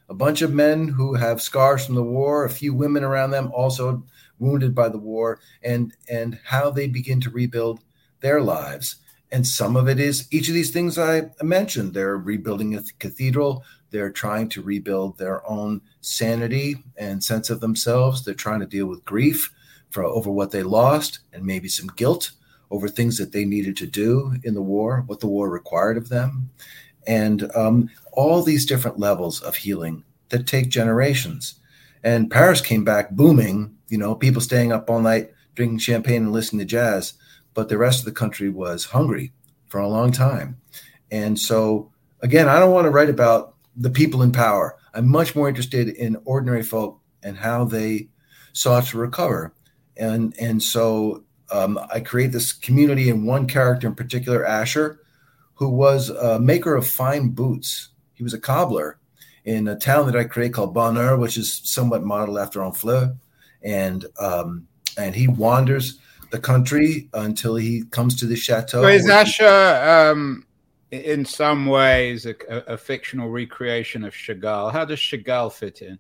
a 0.10 0.16
bunch 0.16 0.42
of 0.42 0.52
men 0.52 0.88
who 0.88 1.14
have 1.14 1.44
scars 1.44 1.86
from 1.86 1.94
the 1.94 2.04
war, 2.04 2.44
a 2.44 2.50
few 2.50 2.74
women 2.74 3.04
around 3.04 3.30
them 3.30 3.52
also 3.54 4.04
wounded 4.40 4.74
by 4.74 4.90
the 4.90 4.98
war, 4.98 5.40
and 5.62 5.94
and 6.10 6.40
how 6.44 6.72
they 6.72 6.88
begin 6.88 7.22
to 7.22 7.30
rebuild 7.30 7.82
their 8.20 8.42
lives. 8.42 8.96
And 9.34 9.48
some 9.48 9.76
of 9.76 9.90
it 9.90 10.00
is 10.00 10.28
each 10.32 10.48
of 10.48 10.54
these 10.54 10.70
things 10.70 11.00
I 11.00 11.32
mentioned. 11.42 11.94
They're 11.94 12.18
rebuilding 12.18 12.76
a 12.76 12.84
cathedral, 13.00 13.64
they're 13.90 14.12
trying 14.12 14.48
to 14.50 14.62
rebuild 14.62 15.18
their 15.18 15.46
own 15.50 15.82
sanity 16.02 16.78
and 16.98 17.24
sense 17.24 17.50
of 17.50 17.60
themselves. 17.60 18.24
They're 18.24 18.36
trying 18.36 18.60
to 18.60 18.68
deal 18.68 18.86
with 18.86 19.04
grief 19.06 19.52
for 19.90 20.04
over 20.04 20.30
what 20.30 20.52
they 20.52 20.62
lost 20.62 21.20
and 21.34 21.44
maybe 21.44 21.68
some 21.68 21.90
guilt 21.96 22.32
over 22.70 22.88
things 22.88 23.18
that 23.18 23.32
they 23.32 23.44
needed 23.44 23.76
to 23.78 23.88
do 23.88 24.36
in 24.44 24.54
the 24.54 24.62
war, 24.62 25.04
what 25.08 25.20
the 25.20 25.28
war 25.28 25.50
required 25.50 25.98
of 25.98 26.10
them, 26.10 26.50
and 27.08 27.50
um, 27.56 27.90
all 28.12 28.42
these 28.44 28.68
different 28.68 29.00
levels 29.00 29.42
of 29.42 29.56
healing 29.56 30.04
that 30.30 30.48
take 30.48 30.70
generations. 30.70 31.56
And 32.04 32.30
Paris 32.30 32.62
came 32.62 32.84
back 32.84 33.12
booming, 33.12 33.76
you 33.90 33.98
know, 33.98 34.14
people 34.14 34.42
staying 34.42 34.72
up 34.72 34.90
all 34.90 35.00
night 35.00 35.32
drinking 35.56 35.80
champagne 35.80 36.24
and 36.24 36.32
listening 36.32 36.60
to 36.60 36.66
jazz, 36.66 37.14
but 37.54 37.70
the 37.70 37.78
rest 37.78 38.00
of 38.00 38.06
the 38.06 38.12
country 38.12 38.50
was 38.50 38.86
hungry 38.86 39.32
for 39.68 39.80
a 39.80 39.88
long 39.88 40.12
time. 40.12 40.58
And 41.12 41.38
so, 41.38 41.92
again, 42.22 42.50
I 42.50 42.60
don't 42.60 42.72
want 42.72 42.86
to 42.86 42.92
write 42.92 43.10
about 43.10 43.56
the 43.76 43.90
people 43.90 44.22
in 44.22 44.32
power. 44.32 44.78
I'm 44.94 45.10
much 45.10 45.36
more 45.36 45.50
interested 45.50 45.90
in 45.90 46.18
ordinary 46.26 46.64
folk 46.64 47.00
and 47.24 47.38
how 47.38 47.66
they 47.66 48.10
sought 48.54 48.86
to 48.86 48.98
recover. 48.98 49.54
And 49.98 50.36
and 50.40 50.62
so 50.62 51.24
um, 51.52 51.80
I 51.92 52.00
create 52.00 52.32
this 52.32 52.52
community 52.52 53.10
in 53.10 53.26
one 53.26 53.48
character 53.48 53.88
in 53.88 53.96
particular, 53.96 54.46
Asher, 54.46 55.00
who 55.56 55.70
was 55.70 56.10
a 56.10 56.40
maker 56.40 56.76
of 56.76 56.88
fine 56.88 57.30
boots. 57.30 57.90
He 58.14 58.24
was 58.24 58.34
a 58.34 58.40
cobbler 58.40 59.00
in 59.46 59.68
a 59.68 59.76
town 59.76 60.06
that 60.06 60.16
I 60.16 60.24
create 60.24 60.54
called 60.54 60.74
Bonheur, 60.74 61.18
which 61.18 61.38
is 61.38 61.62
somewhat 61.64 62.04
modeled 62.04 62.38
after 62.38 62.60
Honfleur. 62.60 63.18
And 63.62 64.06
um, 64.20 64.68
and 64.98 65.16
he 65.16 65.28
wanders 65.28 66.00
the 66.34 66.40
country 66.40 67.08
until 67.14 67.56
he 67.56 67.84
comes 67.92 68.16
to 68.16 68.26
the 68.26 68.36
chateau. 68.36 68.82
So 68.82 68.88
is 68.88 69.08
Asher 69.08 70.12
um, 70.12 70.48
in 70.90 71.26
some 71.26 71.68
ways 71.68 72.26
a, 72.26 72.34
a, 72.50 72.76
fictional 72.76 73.30
recreation 73.30 74.04
of 74.04 74.16
Chagall. 74.16 74.72
How 74.72 74.84
does 74.84 74.98
Chagall 74.98 75.54
fit 75.54 75.84
in? 75.84 76.00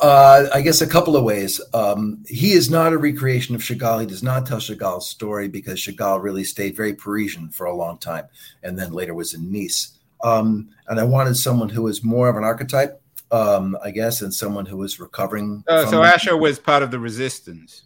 Uh, 0.00 0.46
I 0.54 0.60
guess 0.60 0.80
a 0.80 0.86
couple 0.86 1.16
of 1.16 1.24
ways. 1.24 1.60
Um, 1.74 2.22
he 2.28 2.52
is 2.52 2.70
not 2.70 2.92
a 2.92 2.98
recreation 2.98 3.56
of 3.56 3.62
Chagall. 3.62 3.98
He 3.98 4.06
does 4.06 4.22
not 4.22 4.46
tell 4.46 4.58
Chagall's 4.58 5.10
story 5.10 5.48
because 5.48 5.80
Chagall 5.80 6.22
really 6.22 6.44
stayed 6.44 6.76
very 6.76 6.94
Parisian 6.94 7.50
for 7.50 7.66
a 7.66 7.74
long 7.74 7.98
time 7.98 8.28
and 8.62 8.78
then 8.78 8.92
later 8.92 9.12
was 9.12 9.34
in 9.34 9.50
Nice. 9.50 9.98
Um, 10.22 10.68
and 10.86 11.00
I 11.00 11.04
wanted 11.04 11.36
someone 11.36 11.68
who 11.68 11.82
was 11.82 12.04
more 12.04 12.28
of 12.28 12.36
an 12.36 12.44
archetype, 12.44 13.02
um, 13.32 13.76
I 13.82 13.90
guess, 13.90 14.22
and 14.22 14.32
someone 14.32 14.66
who 14.66 14.76
was 14.76 15.00
recovering. 15.00 15.64
Uh, 15.66 15.84
so 15.86 16.04
Asher 16.04 16.36
was 16.36 16.60
part 16.60 16.84
of 16.84 16.92
the 16.92 17.00
resistance. 17.00 17.82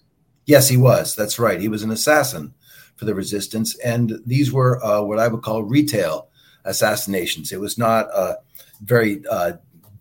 Yes, 0.48 0.66
he 0.66 0.78
was. 0.78 1.14
That's 1.14 1.38
right. 1.38 1.60
He 1.60 1.68
was 1.68 1.82
an 1.82 1.90
assassin 1.90 2.54
for 2.96 3.04
the 3.04 3.14
resistance. 3.14 3.76
And 3.80 4.18
these 4.24 4.50
were 4.50 4.82
uh, 4.82 5.02
what 5.02 5.18
I 5.18 5.28
would 5.28 5.42
call 5.42 5.62
retail 5.62 6.30
assassinations. 6.64 7.52
It 7.52 7.60
was 7.60 7.76
not 7.76 8.06
a 8.06 8.38
very 8.82 9.22
uh, 9.30 9.52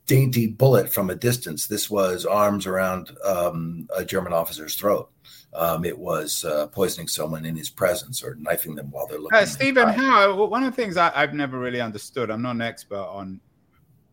dainty 0.06 0.48
bullet 0.48 0.88
from 0.88 1.10
a 1.10 1.16
distance. 1.16 1.68
This 1.68 1.90
was 1.90 2.26
arms 2.26 2.66
around 2.66 3.12
um, 3.26 3.90
a 3.94 4.06
German 4.06 4.32
officer's 4.32 4.76
throat. 4.76 5.12
Um, 5.54 5.84
it 5.84 5.98
was 5.98 6.46
uh, 6.46 6.68
poisoning 6.68 7.10
someone 7.10 7.46
in 7.46 7.58
his 7.58 7.70
presence 7.70 8.24
or 8.24 8.38
knifing 8.40 8.74
them 8.74 8.90
while 8.90 9.06
they're 9.06 9.20
looking. 9.20 9.38
Uh, 9.38 9.46
Stephen, 9.46 9.90
how 9.90 10.46
one 10.46 10.64
of 10.64 10.74
the 10.74 10.82
things 10.82 10.96
I, 10.96 11.10
have 11.10 11.34
never 11.34 11.60
really 11.60 11.82
understood. 11.82 12.32
I'm 12.32 12.42
not 12.42 12.56
an 12.56 12.62
expert 12.62 12.96
on 12.96 13.42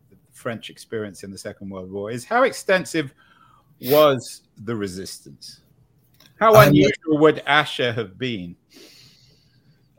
the 0.09 0.17
French 0.33 0.69
experience 0.69 1.23
in 1.23 1.31
the 1.31 1.37
Second 1.37 1.69
World 1.69 1.89
War. 1.89 2.11
Is 2.11 2.25
how 2.25 2.43
extensive 2.43 3.13
was 3.79 4.41
the 4.57 4.75
resistance? 4.75 5.61
How 6.39 6.59
unusual 6.59 7.17
would 7.19 7.39
Asher 7.45 7.93
have 7.93 8.17
been? 8.17 8.55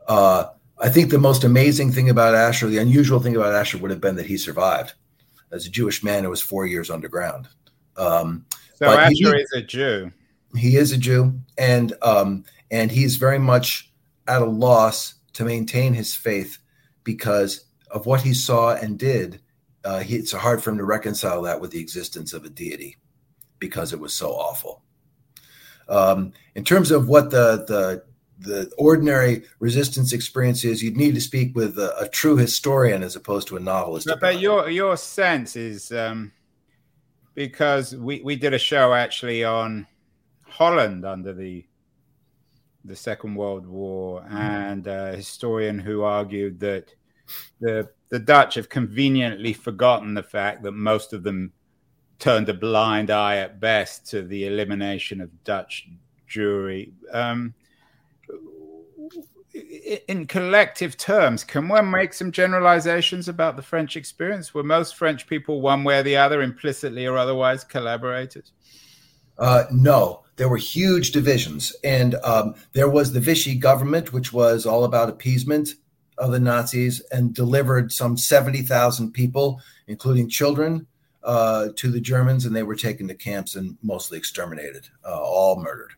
Uh, 0.07 0.45
I 0.79 0.89
think 0.89 1.09
the 1.09 1.17
most 1.17 1.43
amazing 1.43 1.91
thing 1.91 2.09
about 2.09 2.35
Asher, 2.35 2.67
the 2.67 2.77
unusual 2.77 3.19
thing 3.19 3.35
about 3.35 3.53
Asher, 3.53 3.77
would 3.79 3.91
have 3.91 4.01
been 4.01 4.15
that 4.15 4.27
he 4.27 4.37
survived 4.37 4.93
as 5.51 5.65
a 5.65 5.71
Jewish 5.71 6.03
man 6.03 6.23
who 6.23 6.29
was 6.29 6.41
four 6.41 6.65
years 6.65 6.89
underground. 6.89 7.47
Um, 7.97 8.45
so 8.75 8.85
Asher 8.87 9.11
he, 9.13 9.23
is 9.25 9.53
a 9.53 9.61
Jew. 9.61 10.11
He 10.55 10.75
is 10.75 10.91
a 10.91 10.97
Jew, 10.97 11.39
and 11.57 11.93
um, 12.03 12.45
and 12.69 12.91
he's 12.91 13.15
very 13.15 13.39
much 13.39 13.91
at 14.27 14.41
a 14.41 14.45
loss 14.45 15.15
to 15.33 15.45
maintain 15.45 15.93
his 15.93 16.13
faith 16.13 16.59
because 17.03 17.65
of 17.91 18.05
what 18.05 18.21
he 18.21 18.33
saw 18.33 18.75
and 18.75 18.99
did. 18.99 19.41
Uh, 19.83 19.99
he, 19.99 20.17
it's 20.17 20.33
hard 20.33 20.61
for 20.61 20.69
him 20.69 20.77
to 20.77 20.83
reconcile 20.83 21.41
that 21.43 21.61
with 21.61 21.71
the 21.71 21.79
existence 21.79 22.33
of 22.33 22.45
a 22.45 22.49
deity 22.49 22.97
because 23.59 23.93
it 23.93 23.99
was 23.99 24.13
so 24.13 24.31
awful. 24.31 24.83
Um, 25.89 26.33
in 26.55 26.63
terms 26.63 26.91
of 26.91 27.07
what 27.07 27.31
the 27.31 27.65
the 27.67 28.03
the 28.39 28.71
ordinary 28.77 29.43
resistance 29.59 30.13
experience 30.13 30.63
is, 30.63 30.83
you'd 30.83 30.97
need 30.97 31.15
to 31.15 31.21
speak 31.21 31.55
with 31.55 31.77
a, 31.79 31.97
a 31.99 32.07
true 32.09 32.37
historian 32.37 33.01
as 33.01 33.15
opposed 33.15 33.47
to 33.47 33.57
a 33.57 33.59
novelist. 33.59 34.07
But, 34.07 34.19
but 34.19 34.39
your 34.39 34.69
your 34.69 34.97
sense 34.97 35.55
is 35.55 35.91
um, 35.91 36.31
because 37.33 37.95
we, 37.95 38.21
we 38.21 38.35
did 38.35 38.53
a 38.53 38.59
show 38.59 38.93
actually 38.93 39.43
on 39.43 39.87
Holland 40.45 41.05
under 41.05 41.33
the 41.33 41.65
the 42.85 42.95
Second 42.95 43.35
World 43.35 43.67
War, 43.67 44.25
and 44.29 44.87
a 44.87 45.15
historian 45.15 45.79
who 45.79 46.03
argued 46.03 46.59
that 46.59 46.93
the 47.59 47.89
the 48.09 48.19
Dutch 48.19 48.55
have 48.55 48.69
conveniently 48.69 49.53
forgotten 49.53 50.13
the 50.13 50.23
fact 50.23 50.63
that 50.63 50.71
most 50.71 51.11
of 51.11 51.23
them 51.23 51.51
turned 52.19 52.49
a 52.49 52.53
blind 52.53 53.11
eye 53.11 53.37
at 53.37 53.59
best 53.59 54.07
to 54.09 54.21
the 54.21 54.45
elimination 54.47 55.21
of 55.21 55.43
Dutch 55.43 55.87
Jewry. 56.29 56.91
Um, 57.11 57.53
in 60.07 60.27
collective 60.27 60.97
terms, 60.97 61.43
can 61.43 61.67
one 61.67 61.89
make 61.89 62.13
some 62.13 62.31
generalizations 62.31 63.27
about 63.27 63.55
the 63.55 63.61
French 63.61 63.95
experience? 63.95 64.53
Were 64.53 64.63
most 64.63 64.95
French 64.95 65.27
people, 65.27 65.61
one 65.61 65.83
way 65.83 65.99
or 65.99 66.03
the 66.03 66.17
other, 66.17 66.41
implicitly 66.41 67.05
or 67.05 67.17
otherwise, 67.17 67.63
collaborators? 67.63 68.51
Uh, 69.37 69.63
no, 69.71 70.23
there 70.35 70.49
were 70.49 70.57
huge 70.57 71.11
divisions. 71.11 71.75
And 71.83 72.15
um, 72.23 72.55
there 72.73 72.89
was 72.89 73.13
the 73.13 73.19
Vichy 73.19 73.55
government, 73.55 74.13
which 74.13 74.33
was 74.33 74.65
all 74.65 74.83
about 74.83 75.09
appeasement 75.09 75.69
of 76.17 76.31
the 76.31 76.39
Nazis 76.39 77.01
and 77.11 77.33
delivered 77.33 77.91
some 77.91 78.17
70,000 78.17 79.11
people, 79.11 79.61
including 79.87 80.29
children, 80.29 80.87
uh, 81.27 81.69
to 81.75 81.91
the 81.91 82.01
Germans. 82.01 82.45
And 82.45 82.55
they 82.55 82.63
were 82.63 82.75
taken 82.75 83.07
to 83.09 83.13
camps 83.13 83.55
and 83.55 83.77
mostly 83.83 84.17
exterminated, 84.17 84.87
uh, 85.05 85.21
all 85.21 85.61
murdered. 85.61 85.91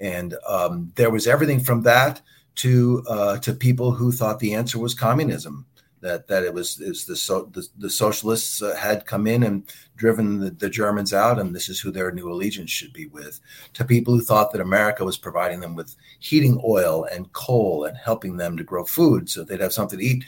And 0.00 0.34
um, 0.46 0.92
there 0.96 1.10
was 1.10 1.26
everything 1.26 1.60
from 1.60 1.82
that 1.84 2.20
to 2.56 3.02
uh, 3.08 3.38
to 3.38 3.54
people 3.54 3.92
who 3.92 4.12
thought 4.12 4.40
the 4.40 4.54
answer 4.54 4.78
was 4.78 4.94
communism. 4.94 5.66
That 6.00 6.26
that 6.26 6.42
it 6.42 6.52
was 6.52 6.80
is 6.80 7.06
the, 7.06 7.14
so, 7.14 7.44
the, 7.52 7.64
the 7.78 7.88
socialists 7.88 8.60
uh, 8.60 8.74
had 8.74 9.06
come 9.06 9.28
in 9.28 9.44
and 9.44 9.72
driven 9.94 10.40
the, 10.40 10.50
the, 10.50 10.68
Germans 10.68 11.14
out, 11.14 11.38
and 11.38 11.54
this 11.54 11.68
is 11.68 11.78
who 11.78 11.92
their 11.92 12.10
new 12.10 12.30
allegiance 12.30 12.70
should 12.70 12.92
be 12.92 13.06
with. 13.06 13.38
To 13.74 13.84
people 13.84 14.12
who 14.12 14.20
thought 14.20 14.50
that 14.50 14.60
America 14.60 15.04
was 15.04 15.16
providing 15.16 15.60
them 15.60 15.76
with 15.76 15.94
heating 16.18 16.60
oil 16.66 17.04
and 17.04 17.32
coal 17.32 17.84
and 17.84 17.96
helping 17.96 18.36
them 18.36 18.56
to 18.56 18.64
grow 18.64 18.84
food 18.84 19.30
so 19.30 19.44
they'd 19.44 19.60
have 19.60 19.72
something 19.72 20.00
to 20.00 20.04
eat. 20.04 20.24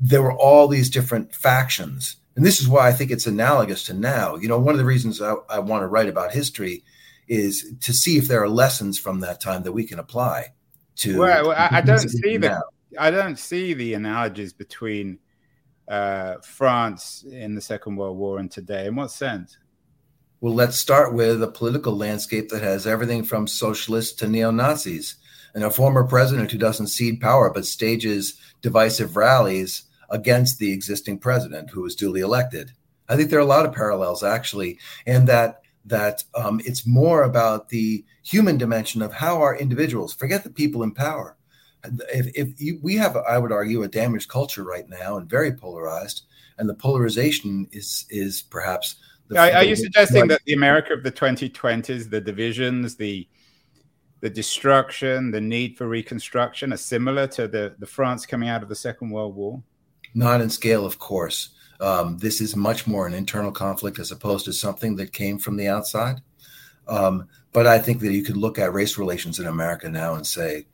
There 0.00 0.22
were 0.22 0.36
all 0.36 0.66
these 0.66 0.90
different 0.90 1.32
factions, 1.32 2.16
and 2.36 2.44
this 2.44 2.60
is 2.60 2.68
why 2.68 2.88
I 2.88 2.92
think 2.92 3.10
it's 3.10 3.26
analogous 3.26 3.84
to 3.84 3.94
now. 3.94 4.36
You 4.36 4.48
know, 4.48 4.58
one 4.58 4.74
of 4.74 4.78
the 4.78 4.84
reasons 4.84 5.22
I, 5.22 5.34
I 5.48 5.60
want 5.60 5.82
to 5.82 5.86
write 5.86 6.08
about 6.08 6.32
history 6.32 6.82
is 7.28 7.72
to 7.80 7.92
see 7.92 8.18
if 8.18 8.28
there 8.28 8.42
are 8.42 8.48
lessons 8.48 8.98
from 8.98 9.20
that 9.20 9.40
time 9.40 9.62
that 9.62 9.72
we 9.72 9.84
can 9.84 9.98
apply 9.98 10.52
to. 10.96 11.18
Well, 11.18 11.52
I, 11.52 11.68
I 11.70 11.80
don't 11.80 11.98
see 12.08 12.36
the 12.36 12.60
I 12.98 13.10
don't 13.10 13.38
see 13.38 13.74
the 13.74 13.94
analogies 13.94 14.52
between 14.52 15.18
uh, 15.88 16.36
France 16.42 17.24
in 17.30 17.54
the 17.54 17.60
Second 17.60 17.96
World 17.96 18.16
War 18.16 18.38
and 18.38 18.50
today. 18.50 18.86
In 18.86 18.96
what 18.96 19.10
sense? 19.10 19.58
Well, 20.40 20.54
let's 20.54 20.76
start 20.76 21.14
with 21.14 21.42
a 21.42 21.48
political 21.48 21.96
landscape 21.96 22.50
that 22.50 22.62
has 22.62 22.86
everything 22.86 23.24
from 23.24 23.46
socialists 23.46 24.12
to 24.16 24.28
neo 24.28 24.50
Nazis, 24.50 25.16
and 25.54 25.64
a 25.64 25.70
former 25.70 26.04
president 26.04 26.50
who 26.50 26.58
doesn't 26.58 26.88
cede 26.88 27.20
power 27.20 27.50
but 27.50 27.64
stages 27.64 28.38
divisive 28.60 29.16
rallies 29.16 29.84
against 30.14 30.60
the 30.60 30.72
existing 30.72 31.18
president 31.18 31.68
who 31.68 31.82
was 31.82 31.96
duly 31.96 32.20
elected. 32.20 32.70
I 33.08 33.16
think 33.16 33.28
there 33.28 33.40
are 33.40 33.42
a 33.42 33.56
lot 33.56 33.66
of 33.66 33.74
parallels 33.74 34.22
actually, 34.22 34.78
and 35.06 35.28
that 35.28 35.60
that 35.86 36.22
um, 36.34 36.60
it's 36.64 36.86
more 36.86 37.24
about 37.24 37.68
the 37.68 38.04
human 38.22 38.56
dimension 38.56 39.02
of 39.02 39.12
how 39.12 39.42
our 39.42 39.56
individuals 39.56 40.14
forget 40.14 40.44
the 40.44 40.50
people 40.50 40.82
in 40.82 40.92
power. 40.92 41.36
If, 42.14 42.28
if 42.34 42.58
you, 42.58 42.78
we 42.80 42.96
have, 42.96 43.14
I 43.16 43.36
would 43.36 43.52
argue, 43.52 43.82
a 43.82 43.88
damaged 43.88 44.30
culture 44.30 44.64
right 44.64 44.88
now 44.88 45.18
and 45.18 45.28
very 45.28 45.52
polarized, 45.52 46.22
and 46.58 46.68
the 46.68 46.74
polarization 46.74 47.66
is 47.72 48.06
is 48.08 48.40
perhaps. 48.40 48.96
The, 49.28 49.38
are, 49.38 49.58
are 49.58 49.64
you 49.64 49.76
suggesting 49.76 50.28
that 50.28 50.42
the 50.46 50.54
America 50.54 50.92
of 50.94 51.02
the 51.02 51.12
2020s, 51.12 52.08
the 52.08 52.20
divisions, 52.20 52.94
the 52.94 53.28
the 54.20 54.30
destruction, 54.30 55.32
the 55.32 55.40
need 55.40 55.76
for 55.76 55.88
reconstruction, 55.88 56.72
are 56.72 56.78
similar 56.78 57.26
to 57.26 57.48
the 57.48 57.74
the 57.80 57.86
France 57.86 58.24
coming 58.24 58.48
out 58.48 58.62
of 58.62 58.68
the 58.68 58.76
Second 58.76 59.10
World 59.10 59.34
War? 59.34 59.62
Not 60.14 60.40
in 60.40 60.50
scale, 60.50 60.86
of 60.86 60.98
course. 60.98 61.50
Um, 61.80 62.18
this 62.18 62.40
is 62.40 62.54
much 62.54 62.86
more 62.86 63.06
an 63.06 63.14
internal 63.14 63.52
conflict 63.52 63.98
as 63.98 64.12
opposed 64.12 64.44
to 64.46 64.52
something 64.52 64.96
that 64.96 65.12
came 65.12 65.38
from 65.38 65.56
the 65.56 65.68
outside. 65.68 66.20
Um, 66.86 67.28
but 67.52 67.66
I 67.66 67.78
think 67.78 68.00
that 68.00 68.12
you 68.12 68.22
could 68.22 68.36
look 68.36 68.58
at 68.58 68.72
race 68.72 68.96
relations 68.98 69.38
in 69.38 69.46
America 69.46 69.88
now 69.88 70.14
and 70.14 70.26
say 70.26 70.66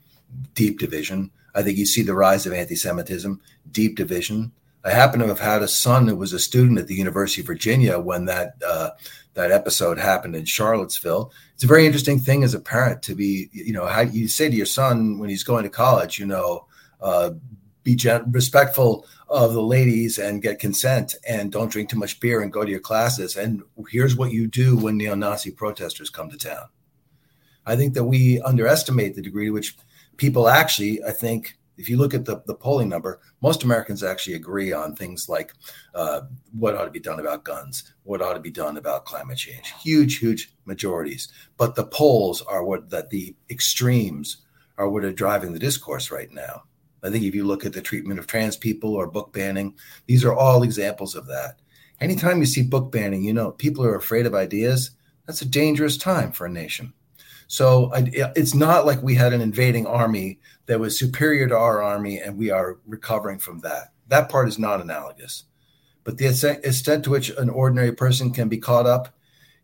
deep 0.53 0.79
division. 0.79 1.31
I 1.53 1.63
think 1.63 1.77
you 1.77 1.85
see 1.85 2.01
the 2.01 2.13
rise 2.13 2.45
of 2.45 2.53
anti 2.53 2.75
Semitism, 2.75 3.41
deep 3.71 3.97
division. 3.97 4.51
I 4.83 4.91
happen 4.91 5.19
to 5.19 5.27
have 5.27 5.39
had 5.39 5.61
a 5.61 5.67
son 5.67 6.07
who 6.07 6.15
was 6.15 6.33
a 6.33 6.39
student 6.39 6.79
at 6.79 6.87
the 6.87 6.95
University 6.95 7.41
of 7.41 7.47
Virginia 7.47 7.99
when 7.99 8.25
that 8.25 8.55
uh, 8.67 8.91
that 9.33 9.51
episode 9.51 9.97
happened 9.97 10.35
in 10.35 10.45
Charlottesville. 10.45 11.31
It's 11.53 11.63
a 11.63 11.67
very 11.67 11.85
interesting 11.85 12.19
thing 12.19 12.43
as 12.43 12.53
a 12.53 12.59
parent 12.59 13.01
to 13.03 13.15
be, 13.15 13.49
you 13.51 13.73
know, 13.73 13.85
how 13.85 14.01
you 14.01 14.27
say 14.27 14.49
to 14.49 14.55
your 14.55 14.65
son 14.65 15.19
when 15.19 15.29
he's 15.29 15.43
going 15.43 15.63
to 15.63 15.69
college, 15.69 16.19
you 16.19 16.25
know, 16.25 16.65
uh, 16.99 17.31
be 17.83 17.99
respectful 18.27 19.05
of 19.27 19.53
the 19.53 19.61
ladies 19.61 20.17
and 20.17 20.41
get 20.41 20.59
consent 20.59 21.15
and 21.27 21.51
don't 21.51 21.71
drink 21.71 21.89
too 21.89 21.97
much 21.97 22.19
beer 22.19 22.41
and 22.41 22.51
go 22.51 22.63
to 22.63 22.71
your 22.71 22.79
classes. 22.79 23.35
And 23.35 23.63
here's 23.89 24.15
what 24.15 24.31
you 24.31 24.47
do 24.47 24.77
when 24.77 24.97
neo 24.97 25.15
Nazi 25.15 25.51
protesters 25.51 26.09
come 26.09 26.29
to 26.29 26.37
town. 26.37 26.65
I 27.65 27.75
think 27.75 27.93
that 27.93 28.03
we 28.03 28.41
underestimate 28.41 29.15
the 29.15 29.21
degree 29.21 29.45
to 29.45 29.51
which 29.51 29.77
people 30.17 30.49
actually, 30.49 31.03
I 31.03 31.11
think, 31.11 31.57
if 31.77 31.89
you 31.89 31.97
look 31.97 32.13
at 32.13 32.25
the, 32.25 32.43
the 32.45 32.53
polling 32.53 32.89
number, 32.89 33.19
most 33.41 33.63
Americans 33.63 34.03
actually 34.03 34.35
agree 34.35 34.71
on 34.71 34.95
things 34.95 35.27
like 35.27 35.53
uh, 35.95 36.21
what 36.51 36.75
ought 36.75 36.85
to 36.85 36.91
be 36.91 36.99
done 36.99 37.19
about 37.19 37.43
guns, 37.43 37.93
what 38.03 38.21
ought 38.21 38.33
to 38.33 38.39
be 38.39 38.51
done 38.51 38.77
about 38.77 39.05
climate 39.05 39.37
change. 39.37 39.73
Huge, 39.81 40.19
huge 40.19 40.53
majorities. 40.65 41.29
But 41.57 41.75
the 41.75 41.85
polls 41.85 42.41
are 42.43 42.63
what 42.63 42.91
that 42.91 43.09
the 43.09 43.35
extremes 43.49 44.37
are 44.77 44.89
what 44.89 45.03
are 45.03 45.11
driving 45.11 45.53
the 45.53 45.59
discourse 45.59 46.11
right 46.11 46.31
now. 46.31 46.63
I 47.03 47.09
think 47.09 47.23
if 47.23 47.33
you 47.33 47.45
look 47.45 47.65
at 47.65 47.73
the 47.73 47.81
treatment 47.81 48.19
of 48.19 48.27
trans 48.27 48.57
people 48.57 48.93
or 48.93 49.07
book 49.07 49.33
banning, 49.33 49.75
these 50.05 50.23
are 50.23 50.33
all 50.33 50.63
examples 50.63 51.15
of 51.15 51.27
that. 51.27 51.59
Anytime 51.99 52.39
you 52.39 52.45
see 52.45 52.63
book 52.63 52.91
banning, 52.91 53.23
you 53.23 53.33
know, 53.33 53.51
people 53.51 53.83
are 53.85 53.95
afraid 53.95 54.25
of 54.25 54.35
ideas. 54.35 54.91
That's 55.25 55.41
a 55.41 55.47
dangerous 55.47 55.97
time 55.97 56.31
for 56.31 56.45
a 56.45 56.49
nation. 56.49 56.93
So 57.47 57.93
I, 57.93 58.09
it's 58.35 58.55
not 58.55 58.85
like 58.85 59.03
we 59.03 59.15
had 59.15 59.33
an 59.33 59.41
invading 59.41 59.85
army 59.85 60.39
that 60.67 60.79
was 60.79 60.97
superior 60.97 61.47
to 61.47 61.57
our 61.57 61.81
army 61.81 62.19
and 62.19 62.37
we 62.37 62.49
are 62.49 62.79
recovering 62.87 63.39
from 63.39 63.59
that. 63.59 63.91
That 64.07 64.29
part 64.29 64.47
is 64.47 64.57
not 64.57 64.81
analogous. 64.81 65.43
But 66.03 66.17
the 66.17 66.27
extent 66.27 67.03
to 67.03 67.09
which 67.09 67.29
an 67.31 67.49
ordinary 67.49 67.91
person 67.91 68.31
can 68.31 68.49
be 68.49 68.57
caught 68.57 68.87
up 68.87 69.13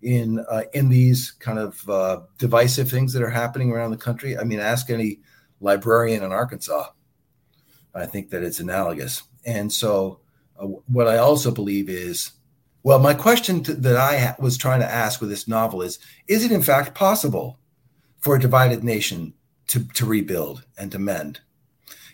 in 0.02 0.46
uh, 0.50 0.64
in 0.74 0.90
these 0.90 1.32
kind 1.32 1.58
of 1.58 1.90
uh, 1.90 2.20
divisive 2.38 2.90
things 2.90 3.14
that 3.14 3.24
are 3.24 3.30
happening 3.30 3.72
around 3.72 3.92
the 3.92 3.98
country. 3.98 4.38
I 4.38 4.44
mean, 4.44 4.60
ask 4.60 4.90
any 4.90 5.22
librarian 5.60 6.24
in 6.24 6.32
Arkansas. 6.32 6.90
I 7.98 8.06
think 8.06 8.30
that 8.30 8.44
it's 8.44 8.60
analogous. 8.60 9.24
And 9.46 9.72
so, 9.72 10.20
uh, 10.60 10.66
what 10.66 11.08
I 11.08 11.18
also 11.18 11.52
believe 11.52 11.90
is, 11.90 12.32
well, 12.84 13.00
my 13.00 13.14
question 13.14 13.64
to, 13.64 13.74
that 13.74 13.98
I 13.98 14.18
ha- 14.18 14.36
was 14.40 14.58
trying 14.58 14.80
to 14.80 14.92
ask 14.92 15.20
with 15.20 15.30
this 15.30 15.48
novel 15.48 15.82
is: 15.82 16.00
Is 16.28 16.44
it 16.44 16.52
in 16.52 16.62
fact 16.62 16.96
possible 16.96 17.60
for 18.20 18.36
a 18.36 18.40
divided 18.40 18.84
nation 18.84 19.34
to 19.68 19.84
to 19.94 20.06
rebuild 20.06 20.66
and 20.78 20.92
to 20.92 21.00
mend? 21.00 21.42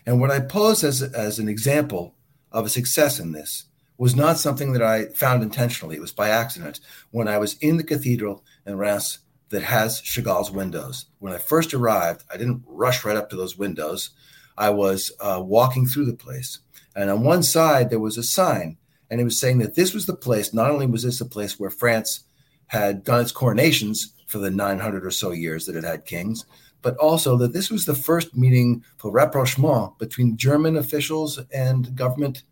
And 0.06 0.20
what 0.20 0.30
I 0.30 0.40
pose 0.40 0.84
as 0.84 1.02
as 1.02 1.38
an 1.38 1.48
example 1.48 2.14
of 2.52 2.66
a 2.66 2.70
success 2.70 3.18
in 3.18 3.32
this 3.32 3.64
was 3.96 4.16
not 4.16 4.38
something 4.38 4.72
that 4.72 4.82
I 4.82 5.06
found 5.06 5.42
intentionally. 5.42 5.96
It 5.96 6.00
was 6.00 6.12
by 6.12 6.28
accident. 6.28 6.80
When 7.10 7.28
I 7.28 7.38
was 7.38 7.54
in 7.58 7.76
the 7.76 7.84
cathedral 7.84 8.44
in 8.66 8.76
Reims 8.76 9.18
that 9.50 9.62
has 9.62 10.00
Chagall's 10.00 10.50
windows, 10.50 11.06
when 11.18 11.32
I 11.32 11.38
first 11.38 11.72
arrived, 11.72 12.24
I 12.32 12.36
didn't 12.36 12.64
rush 12.66 13.04
right 13.04 13.16
up 13.16 13.30
to 13.30 13.36
those 13.36 13.56
windows. 13.56 14.10
I 14.56 14.70
was 14.70 15.12
uh, 15.20 15.42
walking 15.44 15.86
through 15.86 16.06
the 16.06 16.14
place. 16.14 16.60
And 16.96 17.10
on 17.10 17.22
one 17.22 17.42
side, 17.42 17.90
there 17.90 18.00
was 18.00 18.16
a 18.16 18.22
sign, 18.22 18.76
and 19.10 19.20
it 19.20 19.24
was 19.24 19.38
saying 19.38 19.58
that 19.58 19.74
this 19.74 19.92
was 19.92 20.06
the 20.06 20.14
place, 20.14 20.54
not 20.54 20.70
only 20.70 20.86
was 20.86 21.02
this 21.02 21.20
a 21.20 21.26
place 21.26 21.58
where 21.58 21.70
France 21.70 22.24
had 22.68 23.04
done 23.04 23.20
its 23.20 23.32
coronations 23.32 24.14
for 24.26 24.38
the 24.38 24.50
900 24.50 25.04
or 25.04 25.10
so 25.10 25.32
years 25.32 25.66
that 25.66 25.76
it 25.76 25.84
had 25.84 26.04
kings, 26.06 26.44
but 26.82 26.96
also 26.98 27.36
that 27.38 27.52
this 27.52 27.70
was 27.70 27.86
the 27.86 27.94
first 27.94 28.36
meeting 28.36 28.84
for 28.98 29.10
rapprochement 29.10 29.98
between 29.98 30.36
German 30.36 30.76
officials 30.76 31.40
and 31.52 31.96
government 31.96 32.42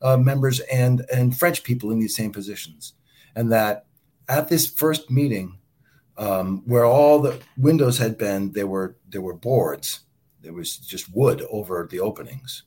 uh, 0.00 0.16
members 0.16 0.60
and 0.60 1.04
and 1.12 1.36
French 1.36 1.62
people 1.62 1.90
in 1.92 2.00
these 2.00 2.16
same 2.16 2.32
positions, 2.32 2.94
and 3.36 3.52
that 3.52 3.86
at 4.28 4.48
this 4.48 4.66
first 4.66 5.10
meeting, 5.10 5.58
um, 6.16 6.62
where 6.66 6.84
all 6.84 7.20
the 7.20 7.38
windows 7.56 7.98
had 7.98 8.18
been, 8.18 8.52
there 8.52 8.66
were 8.66 8.96
there 9.08 9.20
were 9.20 9.34
boards, 9.34 10.00
there 10.42 10.52
was 10.52 10.76
just 10.76 11.14
wood 11.14 11.44
over 11.50 11.88
the 11.90 12.00
openings, 12.00 12.64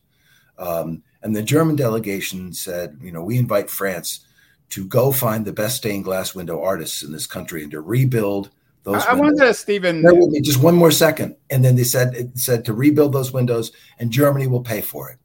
um, 0.57 1.03
and 1.21 1.35
the 1.35 1.43
German 1.43 1.75
delegation 1.75 2.53
said, 2.53 2.97
you 3.01 3.11
know, 3.11 3.23
we 3.23 3.37
invite 3.37 3.69
France 3.69 4.25
to 4.69 4.85
go 4.85 5.11
find 5.11 5.45
the 5.45 5.53
best 5.53 5.77
stained 5.77 6.03
glass 6.03 6.33
window 6.33 6.61
artists 6.61 7.03
in 7.03 7.11
this 7.11 7.27
country 7.27 7.63
and 7.63 7.71
to 7.71 7.81
rebuild 7.81 8.49
those. 8.83 9.05
I 9.05 9.13
windows. 9.13 9.39
wonder, 9.39 9.53
Stephen. 9.53 10.01
Bear 10.01 10.15
with 10.15 10.29
me 10.29 10.41
just 10.41 10.61
one 10.61 10.75
more 10.75 10.91
second, 10.91 11.35
and 11.49 11.63
then 11.63 11.75
they 11.75 11.83
said 11.83 12.15
it 12.15 12.37
said 12.37 12.65
to 12.65 12.73
rebuild 12.73 13.13
those 13.13 13.33
windows, 13.33 13.71
and 13.99 14.11
Germany 14.11 14.47
will 14.47 14.61
pay 14.61 14.81
for 14.81 15.09
it. 15.09 15.17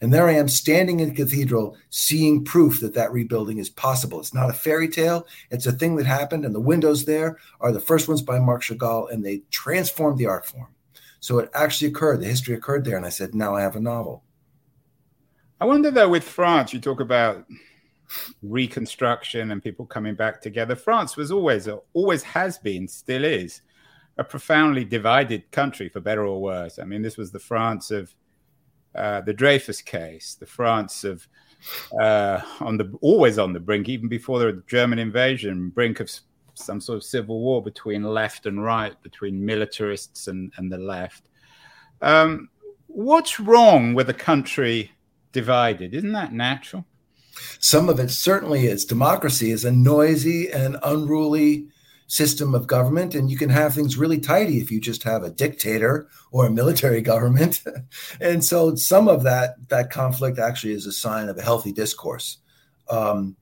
And 0.00 0.12
there 0.12 0.28
I 0.28 0.34
am 0.34 0.48
standing 0.48 1.00
in 1.00 1.08
the 1.08 1.14
cathedral, 1.14 1.76
seeing 1.90 2.44
proof 2.44 2.80
that 2.80 2.94
that 2.94 3.12
rebuilding 3.12 3.58
is 3.58 3.68
possible. 3.68 4.20
It's 4.20 4.34
not 4.34 4.50
a 4.50 4.54
fairy 4.54 4.88
tale, 4.88 5.26
it's 5.50 5.66
a 5.66 5.72
thing 5.72 5.96
that 5.96 6.06
happened. 6.06 6.44
And 6.44 6.54
the 6.54 6.60
windows 6.60 7.04
there 7.04 7.38
are 7.60 7.72
the 7.72 7.80
first 7.80 8.06
ones 8.06 8.22
by 8.22 8.38
Marc 8.38 8.62
Chagall, 8.62 9.10
and 9.10 9.24
they 9.24 9.42
transformed 9.50 10.18
the 10.18 10.26
art 10.26 10.46
form. 10.46 10.68
So 11.20 11.38
it 11.38 11.50
actually 11.54 11.88
occurred. 11.88 12.20
The 12.20 12.26
history 12.26 12.54
occurred 12.54 12.84
there. 12.84 12.96
And 12.96 13.06
I 13.06 13.10
said, 13.10 13.34
now 13.34 13.54
I 13.54 13.62
have 13.62 13.76
a 13.76 13.80
novel. 13.80 14.22
I 15.60 15.64
wonder, 15.64 15.90
though, 15.90 16.08
with 16.08 16.24
France, 16.24 16.72
you 16.72 16.80
talk 16.80 17.00
about 17.00 17.44
reconstruction 18.42 19.50
and 19.50 19.62
people 19.62 19.84
coming 19.84 20.14
back 20.14 20.40
together. 20.40 20.76
France 20.76 21.16
was 21.16 21.30
always, 21.30 21.68
always 21.92 22.22
has 22.22 22.58
been, 22.58 22.86
still 22.86 23.24
is, 23.24 23.62
a 24.16 24.24
profoundly 24.24 24.84
divided 24.84 25.50
country, 25.50 25.88
for 25.88 26.00
better 26.00 26.24
or 26.24 26.40
worse. 26.40 26.78
I 26.78 26.84
mean, 26.84 27.02
this 27.02 27.16
was 27.16 27.32
the 27.32 27.38
France 27.38 27.90
of 27.90 28.14
uh, 28.94 29.20
the 29.20 29.32
Dreyfus 29.32 29.82
case, 29.82 30.36
the 30.38 30.46
France 30.46 31.04
of 31.04 31.28
uh, 32.00 32.40
on 32.60 32.76
the 32.76 32.96
always 33.00 33.38
on 33.38 33.52
the 33.52 33.60
brink, 33.60 33.88
even 33.88 34.08
before 34.08 34.38
the 34.38 34.62
German 34.66 34.98
invasion, 34.98 35.70
brink 35.70 36.00
of 36.00 36.10
some 36.64 36.80
sort 36.80 36.96
of 36.96 37.04
civil 37.04 37.40
war 37.40 37.62
between 37.62 38.02
left 38.02 38.46
and 38.46 38.62
right, 38.62 39.00
between 39.02 39.44
militarists 39.44 40.28
and, 40.28 40.52
and 40.56 40.70
the 40.70 40.78
left. 40.78 41.28
Um, 42.02 42.48
what's 42.86 43.40
wrong 43.40 43.94
with 43.94 44.08
a 44.10 44.14
country 44.14 44.92
divided? 45.32 45.94
Isn't 45.94 46.12
that 46.12 46.32
natural? 46.32 46.84
Some 47.60 47.88
of 47.88 48.00
it 48.00 48.10
certainly 48.10 48.66
is. 48.66 48.84
Democracy 48.84 49.50
is 49.50 49.64
a 49.64 49.72
noisy 49.72 50.50
and 50.50 50.76
unruly 50.82 51.68
system 52.08 52.54
of 52.54 52.66
government 52.66 53.14
and 53.14 53.30
you 53.30 53.36
can 53.36 53.50
have 53.50 53.74
things 53.74 53.98
really 53.98 54.18
tidy 54.18 54.58
if 54.58 54.70
you 54.70 54.80
just 54.80 55.02
have 55.02 55.22
a 55.22 55.30
dictator 55.30 56.08
or 56.30 56.46
a 56.46 56.50
military 56.50 57.02
government 57.12 57.62
and 58.20 58.42
so 58.42 58.74
some 58.74 59.08
of 59.08 59.22
that 59.22 59.56
that 59.68 59.90
conflict 59.90 60.38
actually 60.38 60.72
is 60.72 60.86
a 60.86 60.92
sign 60.92 61.28
of 61.28 61.36
a 61.36 61.42
healthy 61.42 61.70
discourse 61.70 62.38
um, 62.88 63.36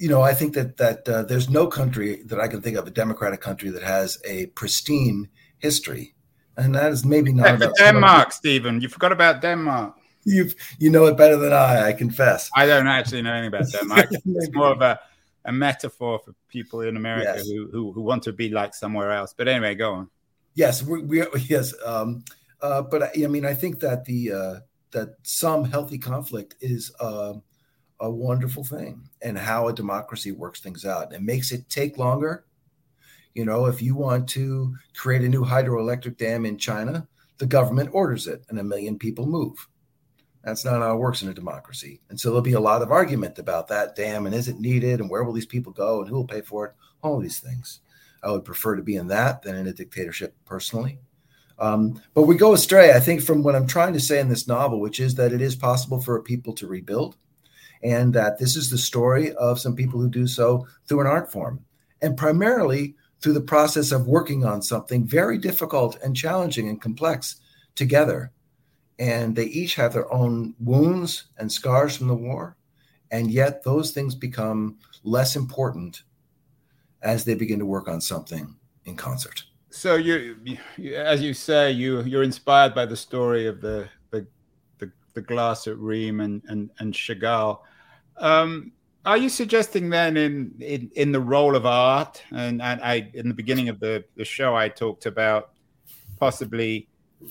you 0.00 0.08
know 0.08 0.22
i 0.22 0.32
think 0.32 0.54
that 0.54 0.76
that 0.76 1.08
uh, 1.08 1.22
there's 1.22 1.48
no 1.48 1.66
country 1.66 2.22
that 2.24 2.40
i 2.40 2.48
can 2.48 2.60
think 2.60 2.76
of 2.76 2.86
a 2.86 2.90
democratic 2.90 3.40
country 3.40 3.70
that 3.70 3.82
has 3.82 4.18
a 4.24 4.46
pristine 4.46 5.28
history 5.58 6.14
and 6.56 6.74
that 6.74 6.90
is 6.90 7.04
maybe 7.04 7.32
not 7.32 7.54
about 7.54 7.76
denmark 7.76 8.32
stephen 8.32 8.80
you 8.80 8.88
forgot 8.88 9.12
about 9.12 9.40
denmark 9.40 9.94
you 10.24 10.50
you 10.78 10.90
know 10.90 11.06
it 11.06 11.16
better 11.16 11.36
than 11.36 11.52
i 11.52 11.88
i 11.88 11.92
confess 11.92 12.50
i 12.56 12.66
don't 12.66 12.86
actually 12.86 13.22
know 13.22 13.32
anything 13.32 13.54
about 13.54 13.70
denmark 13.70 14.08
it's 14.12 14.54
more 14.54 14.72
of 14.72 14.80
a 14.80 14.98
a 15.44 15.52
metaphor 15.52 16.18
for 16.18 16.34
people 16.48 16.82
in 16.82 16.96
America 16.96 17.34
yes. 17.36 17.46
who, 17.46 17.68
who, 17.70 17.92
who 17.92 18.02
want 18.02 18.22
to 18.24 18.32
be 18.32 18.50
like 18.50 18.74
somewhere 18.74 19.10
else. 19.10 19.34
But 19.36 19.48
anyway, 19.48 19.74
go 19.74 19.92
on. 19.92 20.10
Yes, 20.54 20.82
we, 20.82 21.02
we 21.02 21.24
yes, 21.48 21.74
um, 21.84 22.24
uh, 22.60 22.82
but 22.82 23.02
I, 23.02 23.24
I, 23.24 23.26
mean, 23.26 23.46
I 23.46 23.54
think 23.54 23.80
that 23.80 24.04
the 24.04 24.32
uh, 24.32 24.60
that 24.90 25.16
some 25.22 25.64
healthy 25.64 25.98
conflict 25.98 26.56
is 26.60 26.92
uh, 27.00 27.34
a 28.00 28.10
wonderful 28.10 28.64
thing, 28.64 29.08
and 29.22 29.38
how 29.38 29.68
a 29.68 29.72
democracy 29.72 30.32
works 30.32 30.60
things 30.60 30.84
out. 30.84 31.12
It 31.12 31.22
makes 31.22 31.52
it 31.52 31.68
take 31.68 31.98
longer. 31.98 32.44
You 33.34 33.44
know, 33.44 33.66
if 33.66 33.80
you 33.80 33.94
want 33.94 34.28
to 34.30 34.74
create 34.96 35.22
a 35.22 35.28
new 35.28 35.44
hydroelectric 35.44 36.16
dam 36.16 36.46
in 36.46 36.58
China, 36.58 37.06
the 37.38 37.46
government 37.46 37.90
orders 37.92 38.26
it, 38.26 38.44
and 38.48 38.58
a 38.58 38.64
million 38.64 38.98
people 38.98 39.26
move. 39.26 39.68
That's 40.42 40.64
not 40.64 40.80
how 40.80 40.94
it 40.94 40.98
works 40.98 41.22
in 41.22 41.28
a 41.28 41.34
democracy. 41.34 42.00
And 42.08 42.18
so 42.18 42.28
there'll 42.28 42.42
be 42.42 42.54
a 42.54 42.60
lot 42.60 42.82
of 42.82 42.90
argument 42.90 43.38
about 43.38 43.68
that 43.68 43.94
dam 43.94 44.26
and 44.26 44.34
is 44.34 44.48
it 44.48 44.58
needed 44.58 45.00
and 45.00 45.10
where 45.10 45.22
will 45.22 45.34
these 45.34 45.46
people 45.46 45.72
go 45.72 46.00
and 46.00 46.08
who 46.08 46.16
will 46.16 46.26
pay 46.26 46.40
for 46.40 46.66
it? 46.66 46.72
All 47.02 47.18
these 47.18 47.40
things. 47.40 47.80
I 48.22 48.30
would 48.30 48.44
prefer 48.44 48.76
to 48.76 48.82
be 48.82 48.96
in 48.96 49.08
that 49.08 49.42
than 49.42 49.56
in 49.56 49.66
a 49.66 49.72
dictatorship 49.72 50.34
personally. 50.46 50.98
Um, 51.58 52.00
but 52.14 52.22
we 52.22 52.36
go 52.36 52.54
astray, 52.54 52.92
I 52.92 53.00
think, 53.00 53.20
from 53.20 53.42
what 53.42 53.54
I'm 53.54 53.66
trying 53.66 53.92
to 53.92 54.00
say 54.00 54.18
in 54.18 54.30
this 54.30 54.48
novel, 54.48 54.80
which 54.80 54.98
is 54.98 55.14
that 55.16 55.32
it 55.32 55.42
is 55.42 55.54
possible 55.54 56.00
for 56.00 56.16
a 56.16 56.22
people 56.22 56.54
to 56.54 56.66
rebuild 56.66 57.16
and 57.82 58.12
that 58.14 58.38
this 58.38 58.56
is 58.56 58.70
the 58.70 58.78
story 58.78 59.32
of 59.34 59.60
some 59.60 59.74
people 59.74 60.00
who 60.00 60.08
do 60.08 60.26
so 60.26 60.66
through 60.86 61.00
an 61.00 61.06
art 61.06 61.32
form 61.32 61.64
and 62.02 62.16
primarily 62.16 62.94
through 63.20 63.32
the 63.32 63.40
process 63.40 63.92
of 63.92 64.06
working 64.06 64.44
on 64.44 64.62
something 64.62 65.06
very 65.06 65.38
difficult 65.38 65.98
and 66.02 66.16
challenging 66.16 66.68
and 66.68 66.80
complex 66.80 67.36
together. 67.74 68.32
And 68.98 69.34
they 69.34 69.46
each 69.46 69.74
have 69.76 69.92
their 69.92 70.12
own 70.12 70.54
wounds 70.58 71.24
and 71.38 71.50
scars 71.50 71.96
from 71.96 72.08
the 72.08 72.14
war 72.14 72.56
and 73.10 73.30
yet 73.30 73.62
those 73.62 73.90
things 73.90 74.14
become 74.14 74.78
less 75.02 75.36
important 75.36 76.02
as 77.02 77.24
they 77.24 77.34
begin 77.34 77.58
to 77.58 77.66
work 77.66 77.88
on 77.88 78.00
something 78.00 78.54
in 78.84 78.96
concert. 78.96 79.44
So 79.70 79.96
you, 79.96 80.36
as 80.94 81.22
you 81.22 81.32
say 81.32 81.70
you 81.70 82.02
you're 82.02 82.22
inspired 82.22 82.74
by 82.74 82.86
the 82.86 82.96
story 82.96 83.46
of 83.46 83.60
the 83.60 83.88
the 84.10 84.26
the, 84.78 84.90
the 85.14 85.20
glass 85.20 85.66
at 85.66 85.78
Rheims 85.78 86.20
and 86.20 86.42
and, 86.48 86.70
and 86.78 86.92
chagall 86.92 87.60
um, 88.20 88.72
are 89.04 89.16
you 89.16 89.28
suggesting 89.28 89.90
then 89.90 90.16
in, 90.16 90.54
in 90.60 90.90
in 90.94 91.12
the 91.12 91.20
role 91.20 91.56
of 91.56 91.66
art 91.66 92.22
and, 92.30 92.60
and 92.62 92.80
i 92.82 93.10
in 93.14 93.28
the 93.28 93.34
beginning 93.34 93.68
of 93.68 93.80
the 93.80 94.04
the 94.16 94.24
show 94.24 94.54
i 94.54 94.68
talked 94.68 95.06
about 95.06 95.50
possibly 96.18 96.88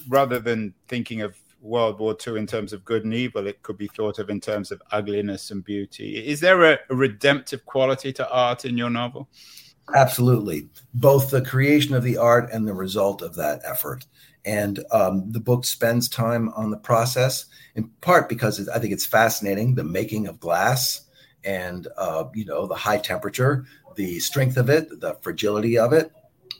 rather 0.07 0.39
than 0.39 0.73
thinking 0.87 1.21
of 1.21 1.35
World 1.61 1.99
War 1.99 2.15
II 2.25 2.37
in 2.37 2.47
terms 2.47 2.73
of 2.73 2.85
good 2.85 3.03
and 3.03 3.13
evil, 3.13 3.47
it 3.47 3.61
could 3.63 3.77
be 3.77 3.87
thought 3.87 4.19
of 4.19 4.29
in 4.29 4.39
terms 4.39 4.71
of 4.71 4.81
ugliness 4.91 5.51
and 5.51 5.63
beauty. 5.63 6.25
Is 6.25 6.39
there 6.39 6.63
a, 6.63 6.79
a 6.89 6.95
redemptive 6.95 7.65
quality 7.65 8.13
to 8.13 8.29
art 8.29 8.65
in 8.65 8.77
your 8.77 8.89
novel? 8.89 9.29
Absolutely. 9.95 10.69
Both 10.93 11.31
the 11.31 11.41
creation 11.41 11.95
of 11.95 12.03
the 12.03 12.17
art 12.17 12.49
and 12.51 12.67
the 12.67 12.73
result 12.73 13.21
of 13.21 13.35
that 13.35 13.61
effort. 13.65 14.05
And 14.45 14.83
um, 14.91 15.31
the 15.31 15.39
book 15.39 15.65
spends 15.65 16.07
time 16.07 16.49
on 16.49 16.71
the 16.71 16.77
process, 16.77 17.45
in 17.75 17.89
part 18.01 18.29
because 18.29 18.67
I 18.69 18.79
think 18.79 18.93
it's 18.93 19.05
fascinating 19.05 19.75
the 19.75 19.83
making 19.83 20.27
of 20.27 20.39
glass 20.39 21.01
and, 21.43 21.87
uh, 21.97 22.25
you 22.33 22.45
know, 22.45 22.65
the 22.65 22.75
high 22.75 22.97
temperature, 22.97 23.65
the 23.95 24.19
strength 24.19 24.57
of 24.57 24.69
it, 24.69 25.01
the 25.01 25.15
fragility 25.21 25.77
of 25.77 25.93
it, 25.93 26.11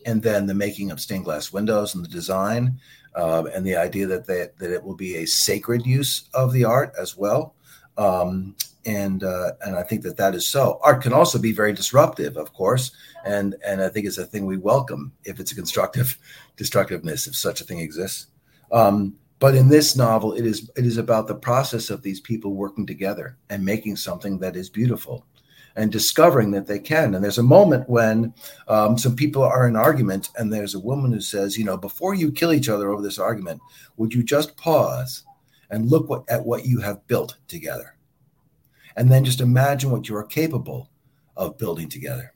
and 0.06 0.22
then 0.22 0.46
the 0.46 0.54
making 0.54 0.92
of 0.92 1.00
stained 1.00 1.26
glass 1.26 1.52
windows 1.52 1.96
and 1.96 2.04
the 2.04 2.10
design 2.10 2.80
um, 3.16 3.48
and 3.48 3.66
the 3.66 3.76
idea 3.76 4.08
that, 4.08 4.28
they, 4.28 4.48
that 4.60 4.72
it 4.72 4.84
will 4.84 4.96
be 4.96 5.18
a 5.18 5.26
sacred 5.26 5.86
use 5.86 6.30
of 6.34 6.54
the 6.54 6.66
art 6.66 6.94
as 6.98 7.18
well. 7.18 7.56
Um, 8.00 8.56
and 8.86 9.24
uh, 9.24 9.52
and 9.66 9.76
I 9.76 9.84
think 9.84 10.04
that 10.04 10.18
that 10.18 10.34
is 10.34 10.48
so. 10.48 10.80
Art 10.84 11.04
can 11.04 11.14
also 11.14 11.38
be 11.38 11.52
very 11.52 11.74
disruptive, 11.74 12.38
of 12.38 12.54
course, 12.54 12.92
and 13.26 13.56
and 13.66 13.82
I 13.82 13.90
think 13.90 14.06
it's 14.08 14.18
a 14.18 14.26
thing 14.26 14.46
we 14.46 14.58
welcome 14.58 15.12
if 15.26 15.40
it's 15.40 15.52
a 15.52 15.56
constructive 15.56 16.18
destructiveness, 16.58 17.28
if 17.28 17.36
such 17.36 17.62
a 17.62 17.66
thing 17.66 17.80
exists. 17.80 18.28
Um, 18.72 19.16
but 19.40 19.54
in 19.54 19.68
this 19.68 19.98
novel, 19.98 20.34
it 20.34 20.46
is 20.46 20.72
it 20.78 20.86
is 20.86 20.98
about 20.98 21.28
the 21.28 21.36
process 21.36 21.90
of 21.90 22.02
these 22.02 22.22
people 22.22 22.54
working 22.54 22.88
together 22.88 23.38
and 23.50 23.64
making 23.64 23.98
something 23.98 24.40
that 24.40 24.56
is 24.56 24.70
beautiful. 24.70 25.26
and 25.76 25.92
discovering 25.92 26.52
that 26.52 26.68
they 26.68 26.80
can. 26.80 27.16
And 27.16 27.24
there's 27.24 27.38
a 27.38 27.54
moment 27.58 27.88
when 27.88 28.34
um, 28.68 28.98
some 28.98 29.16
people 29.16 29.44
are 29.44 29.68
in 29.68 29.76
argument, 29.76 30.30
and 30.36 30.52
there's 30.52 30.76
a 30.76 30.80
woman 30.80 31.12
who 31.14 31.22
says, 31.22 31.58
you 31.58 31.64
know, 31.64 31.78
before 31.78 32.16
you 32.16 32.32
kill 32.32 32.52
each 32.52 32.68
other 32.68 32.90
over 32.90 33.02
this 33.02 33.20
argument, 33.20 33.62
would 33.96 34.14
you 34.14 34.24
just 34.24 34.58
pause 34.58 35.24
and 35.70 35.90
look 35.90 36.10
what, 36.10 36.24
at 36.30 36.46
what 36.46 36.66
you 36.66 36.80
have 36.80 37.06
built 37.08 37.38
together? 37.48 37.96
And 38.96 39.12
then 39.12 39.26
just 39.26 39.42
imagine 39.42 39.92
what 39.92 40.10
you 40.10 40.16
are 40.16 40.24
capable 40.24 40.90
of 41.38 41.58
building 41.58 41.90
together. 41.90 42.34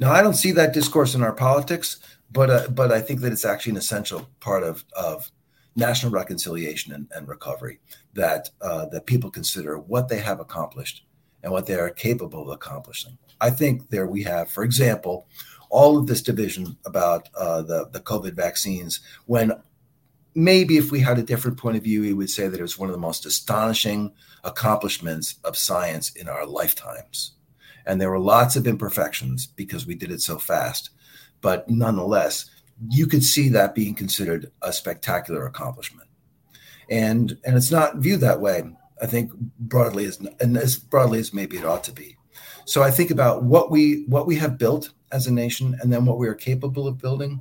Now, 0.00 0.12
I 0.12 0.22
don't 0.22 0.34
see 0.34 0.52
that 0.52 0.72
discourse 0.72 1.14
in 1.14 1.22
our 1.22 1.32
politics, 1.32 1.98
but 2.30 2.50
uh, 2.50 2.68
but 2.68 2.92
I 2.92 3.00
think 3.00 3.20
that 3.20 3.32
it's 3.32 3.44
actually 3.44 3.72
an 3.72 3.78
essential 3.78 4.28
part 4.40 4.62
of 4.62 4.84
of 4.96 5.30
national 5.76 6.12
reconciliation 6.12 6.92
and, 6.92 7.08
and 7.14 7.28
recovery 7.28 7.80
that 8.14 8.50
uh, 8.60 8.86
that 8.86 9.06
people 9.06 9.30
consider 9.30 9.78
what 9.78 10.08
they 10.08 10.18
have 10.18 10.40
accomplished 10.40 11.04
and 11.42 11.52
what 11.52 11.66
they 11.66 11.74
are 11.74 11.90
capable 11.90 12.42
of 12.42 12.48
accomplishing. 12.48 13.16
I 13.40 13.50
think 13.50 13.90
there 13.90 14.06
we 14.06 14.22
have, 14.24 14.50
for 14.50 14.64
example, 14.64 15.28
all 15.70 15.96
of 15.96 16.06
this 16.06 16.22
division 16.22 16.76
about 16.84 17.28
uh, 17.36 17.62
the 17.62 17.88
the 17.92 18.00
COVID 18.00 18.34
vaccines. 18.34 19.00
When 19.26 19.52
maybe 20.38 20.76
if 20.76 20.92
we 20.92 21.00
had 21.00 21.18
a 21.18 21.22
different 21.22 21.56
point 21.56 21.76
of 21.76 21.82
view, 21.82 22.02
we 22.02 22.12
would 22.12 22.30
say 22.30 22.46
that 22.46 22.60
it 22.60 22.62
was 22.62 22.78
one 22.78 22.88
of 22.88 22.94
the 22.94 23.00
most 23.00 23.26
astonishing 23.26 24.12
accomplishments 24.44 25.34
of 25.42 25.56
science 25.56 26.12
in 26.14 26.28
our 26.28 26.46
lifetimes. 26.46 27.32
And 27.84 28.00
there 28.00 28.10
were 28.10 28.20
lots 28.20 28.54
of 28.54 28.66
imperfections 28.66 29.46
because 29.46 29.84
we 29.84 29.96
did 29.96 30.12
it 30.12 30.20
so 30.20 30.38
fast. 30.38 30.90
But 31.40 31.68
nonetheless, 31.68 32.48
you 32.88 33.08
could 33.08 33.24
see 33.24 33.48
that 33.48 33.74
being 33.74 33.96
considered 33.96 34.52
a 34.62 34.72
spectacular 34.72 35.44
accomplishment. 35.44 36.08
And 36.88 37.36
and 37.44 37.56
it's 37.56 37.72
not 37.72 37.96
viewed 37.96 38.20
that 38.20 38.40
way. 38.40 38.62
I 39.02 39.06
think 39.06 39.32
broadly 39.58 40.04
as 40.04 40.20
and 40.40 40.56
as 40.56 40.76
broadly 40.76 41.18
as 41.18 41.34
maybe 41.34 41.56
it 41.56 41.64
ought 41.64 41.84
to 41.84 41.92
be. 41.92 42.16
So 42.64 42.82
I 42.82 42.92
think 42.92 43.10
about 43.10 43.42
what 43.42 43.70
we 43.72 44.04
what 44.06 44.26
we 44.26 44.36
have 44.36 44.56
built 44.56 44.92
as 45.10 45.26
a 45.26 45.32
nation, 45.32 45.76
and 45.80 45.92
then 45.92 46.06
what 46.06 46.18
we 46.18 46.28
are 46.28 46.34
capable 46.34 46.86
of 46.86 46.98
building. 46.98 47.40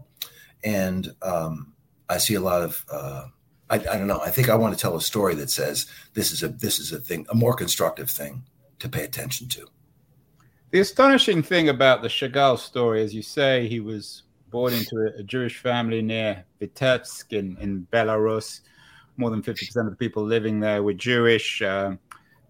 And 0.63 1.13
um, 1.21 1.73
I 2.09 2.17
see 2.17 2.35
a 2.35 2.41
lot 2.41 2.61
of 2.61 2.85
uh, 2.91 3.25
I, 3.69 3.75
I 3.75 3.97
don't 3.97 4.07
know. 4.07 4.21
I 4.21 4.29
think 4.29 4.49
I 4.49 4.55
want 4.55 4.73
to 4.73 4.79
tell 4.79 4.95
a 4.95 5.01
story 5.01 5.35
that 5.35 5.49
says 5.49 5.87
this 6.13 6.31
is 6.31 6.43
a 6.43 6.49
this 6.49 6.79
is 6.79 6.91
a 6.91 6.99
thing, 6.99 7.25
a 7.29 7.35
more 7.35 7.53
constructive 7.53 8.09
thing 8.09 8.43
to 8.79 8.89
pay 8.89 9.03
attention 9.03 9.47
to. 9.49 9.67
The 10.71 10.79
astonishing 10.79 11.43
thing 11.43 11.69
about 11.69 12.01
the 12.01 12.07
Chagall 12.07 12.59
story, 12.59 13.01
as 13.01 13.13
you 13.13 13.21
say, 13.21 13.67
he 13.67 13.79
was 13.79 14.23
born 14.49 14.73
into 14.73 15.13
a, 15.17 15.23
Jewish 15.23 15.59
family 15.59 16.01
near 16.01 16.43
Vitebsk 16.61 17.31
in, 17.31 17.57
in 17.59 17.87
Belarus. 17.91 18.61
More 19.15 19.29
than 19.29 19.41
50% 19.41 19.61
of 19.77 19.89
the 19.89 19.95
people 19.95 20.23
living 20.23 20.59
there 20.59 20.83
were 20.83 20.93
Jewish. 20.93 21.61
Uh, 21.61 21.95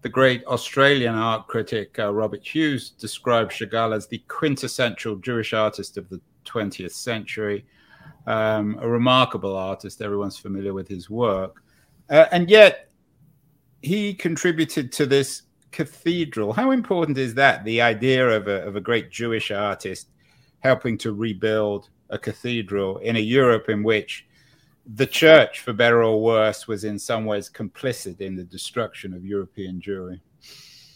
the 0.02 0.08
great 0.08 0.44
Australian 0.46 1.14
art 1.14 1.46
critic 1.46 1.98
uh, 1.98 2.12
Robert 2.12 2.44
Hughes 2.46 2.90
described 2.90 3.52
Chagall 3.52 3.94
as 3.94 4.06
the 4.06 4.18
quintessential 4.28 5.16
Jewish 5.16 5.52
artist 5.52 5.96
of 5.96 6.08
the 6.08 6.20
20th 6.44 6.92
century. 6.92 7.64
Um, 8.28 8.78
a 8.82 8.86
remarkable 8.86 9.56
artist. 9.56 10.02
Everyone's 10.02 10.36
familiar 10.36 10.74
with 10.74 10.86
his 10.86 11.08
work. 11.08 11.62
Uh, 12.10 12.26
and 12.30 12.50
yet, 12.50 12.90
he 13.80 14.12
contributed 14.12 14.92
to 14.92 15.06
this 15.06 15.44
cathedral. 15.70 16.52
How 16.52 16.72
important 16.72 17.16
is 17.16 17.32
that? 17.34 17.64
The 17.64 17.80
idea 17.80 18.28
of 18.28 18.46
a, 18.46 18.66
of 18.66 18.76
a 18.76 18.82
great 18.82 19.10
Jewish 19.10 19.50
artist 19.50 20.08
helping 20.60 20.98
to 20.98 21.14
rebuild 21.14 21.88
a 22.10 22.18
cathedral 22.18 22.98
in 22.98 23.16
a 23.16 23.20
Europe 23.38 23.70
in 23.70 23.82
which 23.82 24.26
the 24.94 25.06
church, 25.06 25.60
for 25.60 25.72
better 25.72 26.02
or 26.02 26.20
worse, 26.22 26.68
was 26.68 26.84
in 26.84 26.98
some 26.98 27.24
ways 27.24 27.48
complicit 27.48 28.20
in 28.20 28.36
the 28.36 28.44
destruction 28.44 29.14
of 29.14 29.24
European 29.24 29.80
Jewry. 29.80 30.20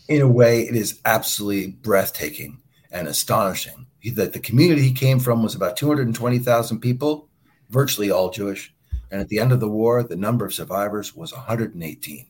In 0.09 0.21
a 0.21 0.29
way, 0.29 0.62
it 0.68 0.77
is 0.77 1.01
absolutely 1.07 1.73
breathtaking 1.73 2.61
and 2.90 3.09
astonishing 3.09 3.87
that 4.11 4.33
the 4.33 4.41
community 4.41 4.83
he 4.83 4.93
came 4.93 5.19
from 5.19 5.43
was 5.43 5.55
about 5.55 5.77
220,000 5.77 6.81
people, 6.81 7.29
virtually 7.71 8.11
all 8.11 8.31
Jewish. 8.31 8.75
And 9.11 9.21
at 9.21 9.29
the 9.29 9.38
end 9.38 9.53
of 9.53 9.61
the 9.61 9.69
war, 9.69 10.03
the 10.03 10.17
number 10.17 10.45
of 10.45 10.55
survivors 10.55 11.15
was 11.15 11.33
118. 11.33 12.27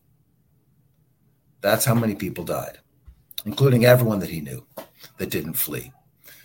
That's 1.60 1.84
how 1.84 1.94
many 1.94 2.14
people 2.14 2.44
died, 2.44 2.78
including 3.44 3.84
everyone 3.84 4.18
that 4.18 4.30
he 4.30 4.40
knew 4.40 4.66
that 5.18 5.30
didn't 5.30 5.54
flee 5.54 5.92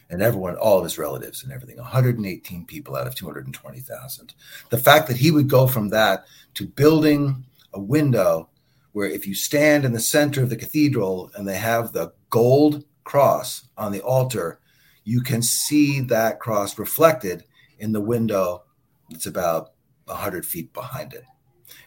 and 0.10 0.22
everyone, 0.22 0.56
all 0.56 0.78
of 0.78 0.84
his 0.84 0.98
relatives 0.98 1.44
and 1.44 1.52
everything, 1.52 1.78
118 1.78 2.66
people 2.66 2.96
out 2.96 3.08
of 3.08 3.16
220,000. 3.16 4.34
The 4.70 4.78
fact 4.78 5.08
that 5.08 5.18
he 5.18 5.32
would 5.32 5.50
go 5.50 5.68
from 5.68 5.90
that 5.90 6.26
to 6.56 6.66
building 6.66 7.46
a 7.74 7.80
window 7.80 8.50
where 8.94 9.10
if 9.10 9.28
you 9.28 9.36
stand 9.36 9.86
in 9.86 9.92
the 9.92 10.00
center 10.00 10.42
of 10.42 10.50
the 10.50 10.56
cathedral 10.56 11.30
and 11.36 11.48
they 11.48 11.58
have 11.58 11.92
the 11.92 12.14
gold 12.30 12.86
cross 13.04 13.68
on 13.78 13.92
the 13.92 14.02
altar, 14.02 14.60
you 15.08 15.22
can 15.22 15.42
see 15.42 16.02
that 16.02 16.38
cross 16.38 16.78
reflected 16.78 17.46
in 17.80 17.94
the 17.94 18.02
window 18.02 18.66
that's 19.10 19.26
about 19.26 19.72
100 20.04 20.46
feet 20.46 20.74
behind 20.74 21.14
it. 21.14 21.24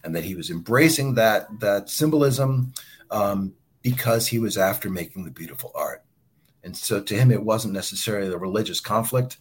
And 0.02 0.16
that 0.16 0.24
he 0.24 0.34
was 0.34 0.48
embracing 0.48 1.16
that, 1.16 1.46
that 1.60 1.90
symbolism 1.90 2.72
um, 3.10 3.52
because 3.82 4.26
he 4.26 4.38
was 4.38 4.56
after 4.56 4.88
making 4.88 5.26
the 5.26 5.30
beautiful 5.30 5.70
art. 5.74 6.02
And 6.64 6.74
so 6.74 6.98
to 6.98 7.14
him, 7.14 7.30
it 7.30 7.42
wasn't 7.42 7.74
necessarily 7.74 8.30
the 8.30 8.38
religious 8.38 8.80
conflict 8.80 9.36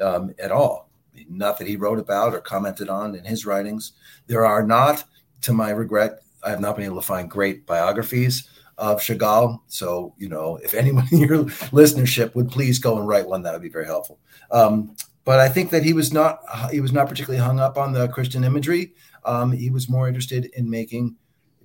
um, 0.00 0.32
at 0.38 0.52
all. 0.52 0.88
Not 1.28 1.58
that 1.58 1.66
he 1.66 1.74
wrote 1.74 1.98
about 1.98 2.34
or 2.34 2.40
commented 2.40 2.88
on 2.88 3.16
in 3.16 3.24
his 3.24 3.44
writings. 3.44 3.94
There 4.28 4.46
are 4.46 4.62
not, 4.64 5.02
to 5.42 5.52
my 5.52 5.70
regret, 5.70 6.20
I 6.44 6.50
have 6.50 6.60
not 6.60 6.76
been 6.76 6.84
able 6.84 7.00
to 7.00 7.02
find 7.02 7.28
great 7.28 7.66
biographies 7.66 8.48
of 8.78 9.00
Chagall. 9.00 9.60
So, 9.66 10.14
you 10.18 10.28
know, 10.28 10.56
if 10.62 10.74
anyone 10.74 11.06
in 11.12 11.18
your 11.18 11.44
listenership 11.72 12.34
would 12.34 12.50
please 12.50 12.78
go 12.78 12.98
and 12.98 13.08
write 13.08 13.26
one, 13.26 13.42
that 13.42 13.52
would 13.52 13.62
be 13.62 13.68
very 13.68 13.86
helpful. 13.86 14.18
Um, 14.50 14.96
but 15.24 15.40
I 15.40 15.48
think 15.48 15.70
that 15.70 15.84
he 15.84 15.92
was 15.92 16.12
not 16.12 16.40
he 16.70 16.80
was 16.80 16.92
not 16.92 17.08
particularly 17.08 17.42
hung 17.42 17.58
up 17.58 17.78
on 17.78 17.92
the 17.92 18.08
Christian 18.08 18.44
imagery. 18.44 18.92
Um, 19.24 19.52
he 19.52 19.70
was 19.70 19.88
more 19.88 20.06
interested 20.06 20.46
in 20.54 20.68
making 20.68 21.16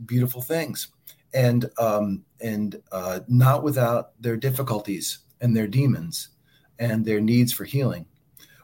beautiful 0.06 0.42
things 0.42 0.88
and 1.34 1.70
um, 1.78 2.24
and 2.42 2.82
uh, 2.92 3.20
not 3.28 3.64
without 3.64 4.22
their 4.22 4.38
difficulties 4.38 5.20
and 5.42 5.56
their 5.56 5.68
demons 5.68 6.30
and 6.80 7.06
their 7.06 7.20
needs 7.20 7.52
for 7.52 7.66
healing. 7.66 8.06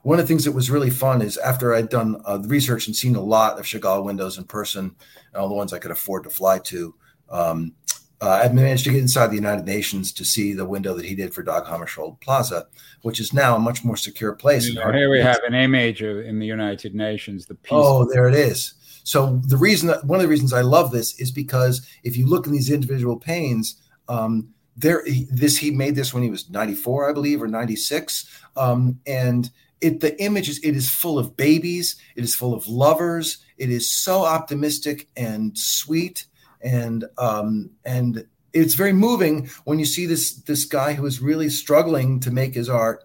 One 0.03 0.19
of 0.19 0.25
the 0.25 0.27
things 0.27 0.45
that 0.45 0.51
was 0.51 0.69
really 0.69 0.91
fun 0.91 1.21
is 1.21 1.37
after 1.37 1.73
I'd 1.73 1.89
done 1.89 2.21
uh, 2.25 2.39
research 2.45 2.87
and 2.87 2.95
seen 2.95 3.15
a 3.15 3.21
lot 3.21 3.59
of 3.59 3.65
Chagall 3.65 4.05
windows 4.05 4.37
in 4.37 4.43
person, 4.43 4.95
and 5.33 5.41
all 5.41 5.49
the 5.49 5.55
ones 5.55 5.73
I 5.73 5.79
could 5.79 5.91
afford 5.91 6.23
to 6.23 6.29
fly 6.29 6.59
to, 6.59 6.95
um, 7.29 7.73
uh, 8.21 8.41
I 8.43 8.47
managed 8.49 8.85
to 8.85 8.91
get 8.91 9.01
inside 9.01 9.27
the 9.27 9.35
United 9.35 9.65
Nations 9.65 10.11
to 10.13 10.25
see 10.25 10.53
the 10.53 10.65
window 10.65 10.93
that 10.93 11.05
he 11.05 11.15
did 11.15 11.33
for 11.33 11.43
Dag 11.43 11.63
Hammarskjöld 11.63 12.21
Plaza, 12.21 12.67
which 13.01 13.19
is 13.19 13.33
now 13.33 13.55
a 13.55 13.59
much 13.59 13.83
more 13.83 13.97
secure 13.97 14.33
place. 14.33 14.67
here 14.67 15.09
we 15.09 15.19
have 15.19 15.41
an 15.47 15.53
image 15.53 16.01
of, 16.01 16.19
in 16.19 16.39
the 16.39 16.45
United 16.45 16.95
Nations. 16.95 17.45
The 17.45 17.55
peace. 17.55 17.71
Oh, 17.73 18.09
there 18.11 18.27
it 18.27 18.35
is. 18.35 18.73
So 19.03 19.39
the 19.45 19.57
reason 19.57 19.87
that 19.89 20.05
one 20.05 20.19
of 20.19 20.23
the 20.23 20.29
reasons 20.29 20.53
I 20.53 20.61
love 20.61 20.91
this 20.91 21.19
is 21.19 21.29
because 21.31 21.85
if 22.03 22.17
you 22.17 22.25
look 22.25 22.47
in 22.47 22.53
these 22.53 22.71
individual 22.71 23.17
panes, 23.17 23.79
um, 24.07 24.49
there 24.75 25.03
this 25.29 25.57
he 25.57 25.71
made 25.71 25.95
this 25.95 26.13
when 26.13 26.23
he 26.23 26.29
was 26.29 26.49
94, 26.49 27.09
I 27.09 27.13
believe, 27.13 27.41
or 27.41 27.47
96, 27.47 28.29
um, 28.57 28.99
and 29.05 29.49
it 29.81 29.99
the 29.99 30.19
image 30.21 30.49
is 30.49 30.57
it 30.59 30.75
is 30.75 30.89
full 30.89 31.19
of 31.19 31.37
babies, 31.37 31.97
it 32.15 32.23
is 32.23 32.35
full 32.35 32.53
of 32.53 32.67
lovers, 32.67 33.37
it 33.57 33.69
is 33.69 33.89
so 33.89 34.25
optimistic 34.25 35.07
and 35.15 35.57
sweet, 35.57 36.25
and 36.61 37.05
um, 37.17 37.71
and 37.85 38.25
it's 38.53 38.73
very 38.73 38.93
moving 38.93 39.49
when 39.65 39.79
you 39.79 39.85
see 39.85 40.05
this 40.05 40.35
this 40.43 40.65
guy 40.65 40.93
who 40.93 41.05
is 41.05 41.21
really 41.21 41.49
struggling 41.49 42.19
to 42.21 42.31
make 42.31 42.53
his 42.53 42.69
art 42.69 43.03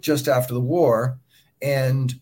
just 0.00 0.28
after 0.28 0.52
the 0.52 0.60
war 0.60 1.18
and 1.62 2.14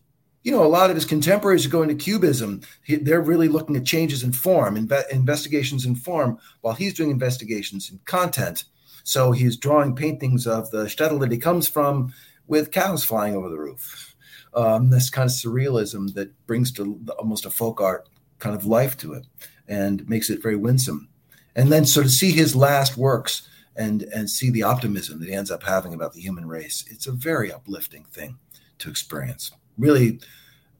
you 0.43 0.51
know, 0.51 0.63
a 0.63 0.67
lot 0.67 0.89
of 0.89 0.95
his 0.95 1.05
contemporaries 1.05 1.65
are 1.65 1.69
going 1.69 1.89
to 1.89 1.95
cubism. 1.95 2.61
He, 2.83 2.97
they're 2.97 3.21
really 3.21 3.47
looking 3.47 3.75
at 3.75 3.85
changes 3.85 4.23
in 4.23 4.33
form, 4.33 4.75
inve- 4.75 5.09
investigations 5.09 5.85
in 5.85 5.95
form, 5.95 6.37
while 6.61 6.73
he's 6.73 6.93
doing 6.93 7.09
investigations 7.09 7.89
in 7.89 7.99
content. 8.05 8.65
So 9.03 9.31
he's 9.31 9.57
drawing 9.57 9.95
paintings 9.95 10.45
of 10.45 10.69
the 10.71 10.85
shtetl 10.85 11.19
that 11.21 11.31
he 11.31 11.37
comes 11.37 11.67
from 11.67 12.13
with 12.47 12.71
cows 12.71 13.03
flying 13.03 13.35
over 13.35 13.49
the 13.49 13.57
roof. 13.57 14.15
Um, 14.53 14.89
this 14.89 15.09
kind 15.09 15.29
of 15.29 15.35
surrealism 15.35 16.13
that 16.13 16.31
brings 16.45 16.71
to 16.73 17.01
almost 17.17 17.45
a 17.45 17.49
folk 17.49 17.81
art 17.81 18.07
kind 18.39 18.55
of 18.55 18.65
life 18.65 18.97
to 18.97 19.13
it 19.13 19.25
and 19.67 20.07
makes 20.07 20.29
it 20.29 20.41
very 20.41 20.55
winsome. 20.55 21.09
And 21.55 21.71
then 21.71 21.85
so 21.85 22.03
to 22.03 22.09
see 22.09 22.31
his 22.31 22.55
last 22.55 22.97
works 22.97 23.47
and 23.75 24.03
and 24.03 24.29
see 24.29 24.49
the 24.49 24.63
optimism 24.63 25.19
that 25.19 25.29
he 25.29 25.33
ends 25.33 25.51
up 25.51 25.63
having 25.63 25.93
about 25.93 26.13
the 26.13 26.21
human 26.21 26.47
race, 26.47 26.85
it's 26.89 27.07
a 27.07 27.11
very 27.11 27.51
uplifting 27.51 28.03
thing 28.05 28.37
to 28.79 28.89
experience 28.89 29.51
really, 29.77 30.19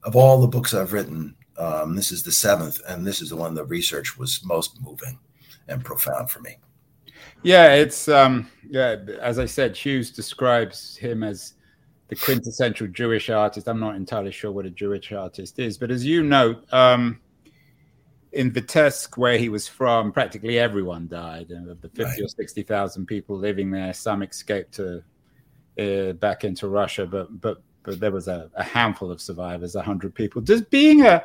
of 0.04 0.16
all 0.16 0.40
the 0.40 0.48
books 0.48 0.74
I've 0.74 0.92
written, 0.92 1.34
um, 1.58 1.94
this 1.94 2.12
is 2.12 2.22
the 2.22 2.32
seventh, 2.32 2.80
and 2.88 3.06
this 3.06 3.22
is 3.22 3.30
the 3.30 3.36
one 3.36 3.54
the 3.54 3.64
research 3.64 4.18
was 4.18 4.44
most 4.44 4.80
moving 4.80 5.18
and 5.68 5.84
profound 5.84 6.30
for 6.30 6.40
me. 6.40 6.58
Yeah, 7.42 7.74
it's 7.74 8.08
um, 8.08 8.50
yeah. 8.68 8.96
As 9.20 9.38
I 9.38 9.46
said, 9.46 9.76
Hughes 9.76 10.10
describes 10.10 10.96
him 10.96 11.22
as 11.22 11.54
the 12.08 12.16
quintessential 12.16 12.86
Jewish 12.88 13.30
artist. 13.30 13.68
I'm 13.68 13.80
not 13.80 13.96
entirely 13.96 14.32
sure 14.32 14.50
what 14.50 14.66
a 14.66 14.70
Jewish 14.70 15.12
artist 15.12 15.58
is, 15.58 15.78
but 15.78 15.90
as 15.90 16.04
you 16.04 16.22
note, 16.22 16.64
um, 16.72 17.20
in 18.34 18.50
Vitebsk, 18.50 19.16
where 19.16 19.38
he 19.38 19.48
was 19.48 19.66
from, 19.66 20.12
practically 20.12 20.58
everyone 20.58 21.08
died. 21.08 21.50
And 21.50 21.68
of 21.68 21.80
the 21.80 21.88
50 21.88 22.04
right. 22.04 22.20
or 22.22 22.28
60,000 22.28 23.06
people 23.06 23.36
living 23.36 23.70
there, 23.70 23.94
some 23.94 24.22
escaped 24.22 24.74
to 24.74 25.02
uh, 25.78 26.12
back 26.14 26.44
into 26.44 26.68
Russia, 26.68 27.06
but 27.06 27.40
but 27.40 27.62
but 27.84 28.00
there 28.00 28.10
was 28.10 28.28
a, 28.28 28.50
a 28.54 28.62
handful 28.62 29.10
of 29.10 29.20
survivors, 29.20 29.74
100 29.74 30.14
people. 30.14 30.40
Does 30.40 30.62
being 30.62 31.04
a, 31.04 31.22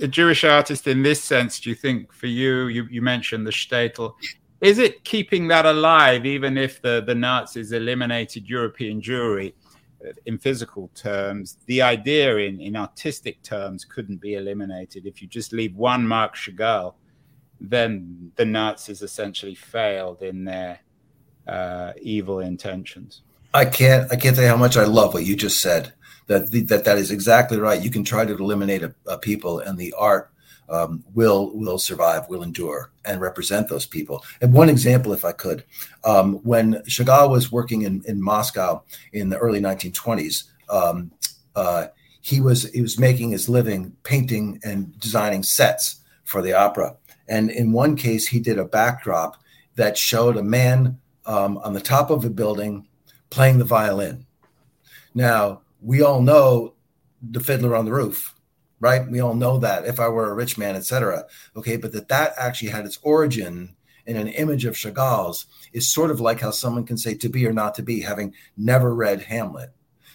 a 0.00 0.06
Jewish 0.06 0.44
artist 0.44 0.86
in 0.86 1.02
this 1.02 1.22
sense, 1.22 1.58
do 1.60 1.70
you 1.70 1.74
think 1.74 2.12
for 2.12 2.26
you, 2.26 2.66
you, 2.66 2.86
you 2.90 3.00
mentioned 3.00 3.46
the 3.46 3.50
shtetl, 3.50 4.12
is 4.60 4.78
it 4.78 5.02
keeping 5.04 5.48
that 5.48 5.64
alive 5.64 6.26
even 6.26 6.58
if 6.58 6.82
the, 6.82 7.02
the 7.06 7.14
Nazis 7.14 7.72
eliminated 7.72 8.46
European 8.48 9.00
Jewry? 9.00 9.54
In 10.26 10.38
physical 10.38 10.90
terms, 10.94 11.58
the 11.66 11.82
idea 11.82 12.36
in, 12.36 12.60
in 12.60 12.76
artistic 12.76 13.42
terms 13.42 13.84
couldn't 13.84 14.20
be 14.20 14.34
eliminated. 14.34 15.06
If 15.06 15.20
you 15.20 15.28
just 15.28 15.52
leave 15.52 15.74
one 15.74 16.06
Marc 16.06 16.36
Chagall, 16.36 16.94
then 17.60 18.32
the 18.36 18.44
Nazis 18.44 19.02
essentially 19.02 19.54
failed 19.54 20.22
in 20.22 20.44
their 20.44 20.80
uh, 21.46 21.92
evil 22.00 22.40
intentions. 22.40 23.22
I 23.54 23.64
can't. 23.64 24.10
I 24.12 24.16
can't 24.16 24.36
tell 24.36 24.44
you 24.44 24.50
how 24.50 24.56
much 24.56 24.76
I 24.76 24.84
love 24.84 25.14
what 25.14 25.24
you 25.24 25.34
just 25.34 25.60
said. 25.60 25.92
That 26.26 26.50
that 26.68 26.84
that 26.84 26.98
is 26.98 27.10
exactly 27.10 27.58
right. 27.58 27.82
You 27.82 27.90
can 27.90 28.04
try 28.04 28.24
to 28.24 28.34
eliminate 28.34 28.82
a, 28.82 28.94
a 29.06 29.18
people, 29.18 29.58
and 29.58 29.78
the 29.78 29.94
art 29.98 30.30
um, 30.70 31.04
will 31.14 31.56
will 31.56 31.78
survive, 31.78 32.28
will 32.28 32.42
endure, 32.42 32.90
and 33.04 33.20
represent 33.20 33.68
those 33.68 33.86
people. 33.86 34.24
And 34.40 34.52
one 34.52 34.68
example, 34.68 35.12
if 35.12 35.24
I 35.24 35.32
could, 35.32 35.64
um, 36.04 36.34
when 36.44 36.74
Chagall 36.88 37.30
was 37.30 37.50
working 37.50 37.82
in, 37.82 38.02
in 38.06 38.22
Moscow 38.22 38.82
in 39.12 39.30
the 39.30 39.38
early 39.38 39.60
1920s, 39.60 40.44
um, 40.68 41.10
uh, 41.56 41.86
he 42.20 42.40
was 42.40 42.70
he 42.72 42.82
was 42.82 42.98
making 42.98 43.30
his 43.30 43.48
living 43.48 43.96
painting 44.02 44.60
and 44.62 44.98
designing 45.00 45.42
sets 45.42 46.00
for 46.24 46.42
the 46.42 46.52
opera. 46.52 46.96
And 47.28 47.50
in 47.50 47.72
one 47.72 47.96
case, 47.96 48.26
he 48.28 48.40
did 48.40 48.58
a 48.58 48.64
backdrop 48.64 49.36
that 49.76 49.96
showed 49.96 50.36
a 50.36 50.42
man 50.42 50.98
um, 51.26 51.58
on 51.58 51.72
the 51.72 51.80
top 51.80 52.10
of 52.10 52.24
a 52.24 52.30
building 52.30 52.86
playing 53.30 53.58
the 53.58 53.64
violin. 53.64 54.26
Now 55.14 55.62
we 55.80 56.02
all 56.02 56.20
know 56.20 56.74
the 57.22 57.40
Fiddler 57.40 57.74
on 57.74 57.84
the 57.84 57.92
Roof 57.92 58.34
right? 58.80 59.08
We 59.08 59.20
all 59.20 59.34
know 59.34 59.58
that 59.58 59.86
if 59.86 60.00
I 60.00 60.08
were 60.08 60.30
a 60.30 60.34
rich 60.34 60.58
man, 60.58 60.76
etc. 60.76 61.24
Okay, 61.56 61.76
but 61.76 61.92
that 61.92 62.08
that 62.08 62.32
actually 62.36 62.70
had 62.70 62.86
its 62.86 62.98
origin 63.02 63.74
in 64.06 64.16
an 64.16 64.28
image 64.28 64.64
of 64.64 64.76
Chagall's 64.76 65.46
is 65.72 65.92
sort 65.92 66.10
of 66.10 66.20
like 66.20 66.40
how 66.40 66.50
someone 66.50 66.84
can 66.84 66.96
say 66.96 67.14
to 67.14 67.28
be 67.28 67.46
or 67.46 67.52
not 67.52 67.74
to 67.74 67.82
be, 67.82 68.00
having 68.00 68.34
never 68.56 68.94
read 68.94 69.22
Hamlet, 69.22 69.70